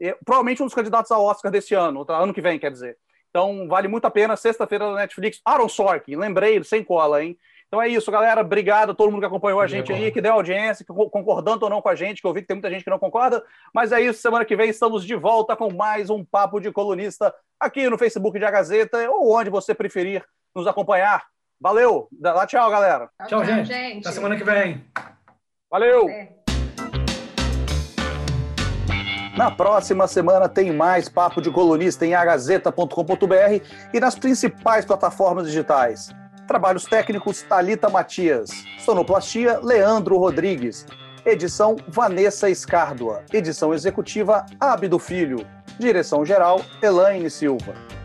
E, 0.00 0.14
provavelmente 0.24 0.62
um 0.62 0.66
dos 0.66 0.74
candidatos 0.74 1.10
ao 1.10 1.24
Oscar 1.24 1.50
desse 1.50 1.74
ano, 1.74 2.04
ano 2.08 2.34
que 2.34 2.40
vem, 2.40 2.58
quer 2.58 2.70
dizer. 2.70 2.96
Então, 3.30 3.68
vale 3.68 3.88
muito 3.88 4.06
a 4.06 4.10
pena. 4.10 4.36
Sexta-feira 4.36 4.86
da 4.86 4.94
Netflix, 4.94 5.40
Aaron 5.44 5.68
Sorkin, 5.68 6.16
lembrei, 6.16 6.62
sem 6.64 6.82
cola, 6.82 7.22
hein? 7.22 7.38
Então 7.68 7.82
é 7.82 7.88
isso, 7.88 8.10
galera. 8.10 8.40
Obrigado 8.40 8.90
a 8.90 8.94
todo 8.94 9.10
mundo 9.10 9.20
que 9.20 9.26
acompanhou 9.26 9.60
a 9.60 9.66
gente 9.66 9.92
aí, 9.92 10.10
que 10.10 10.22
deu 10.22 10.32
audiência, 10.32 10.86
concordando 10.86 11.64
ou 11.64 11.70
não 11.70 11.82
com 11.82 11.90
a 11.90 11.94
gente, 11.94 12.22
que 12.22 12.26
eu 12.26 12.32
vi 12.32 12.40
que 12.40 12.46
tem 12.46 12.56
muita 12.56 12.70
gente 12.70 12.82
que 12.82 12.88
não 12.88 12.98
concorda. 12.98 13.44
Mas 13.74 13.92
é 13.92 14.00
isso, 14.00 14.22
semana 14.22 14.44
que 14.44 14.56
vem 14.56 14.70
estamos 14.70 15.04
de 15.04 15.14
volta 15.14 15.54
com 15.54 15.70
mais 15.72 16.08
um 16.08 16.24
Papo 16.24 16.60
de 16.60 16.72
Colunista 16.72 17.34
aqui 17.60 17.88
no 17.90 17.98
Facebook 17.98 18.38
de 18.38 18.44
A 18.44 18.50
Gazeta 18.50 19.10
ou 19.10 19.36
onde 19.36 19.50
você 19.50 19.74
preferir 19.74 20.24
nos 20.54 20.66
acompanhar. 20.66 21.26
Valeu! 21.60 22.08
Dá 22.12 22.46
tchau, 22.46 22.70
galera. 22.70 23.10
Tchau, 23.26 23.28
tchau 23.28 23.44
gente. 23.44 23.66
gente. 23.66 24.06
Até 24.06 24.12
semana 24.12 24.36
que 24.36 24.44
vem. 24.44 24.84
Valeu! 25.70 26.08
É. 26.08 26.28
Na 29.36 29.50
próxima 29.50 30.06
semana 30.06 30.48
tem 30.48 30.72
mais 30.72 31.08
Papo 31.08 31.40
de 31.40 31.50
Colunista 31.50 32.06
em 32.06 32.14
agazeta.com.br 32.14 33.62
e 33.92 34.00
nas 34.00 34.16
principais 34.16 34.84
plataformas 34.84 35.46
digitais. 35.46 36.10
Trabalhos 36.46 36.84
técnicos 36.84 37.42
Talita 37.42 37.88
Matias. 37.88 38.50
Sonoplastia 38.78 39.58
Leandro 39.60 40.16
Rodrigues. 40.16 40.86
Edição 41.24 41.76
Vanessa 41.88 42.48
Escárdua. 42.48 43.24
Edição 43.32 43.74
executiva 43.74 44.46
Abdo 44.58 44.98
Filho. 44.98 45.46
Direção 45.78 46.24
geral 46.24 46.60
Elaine 46.82 47.28
Silva. 47.30 47.97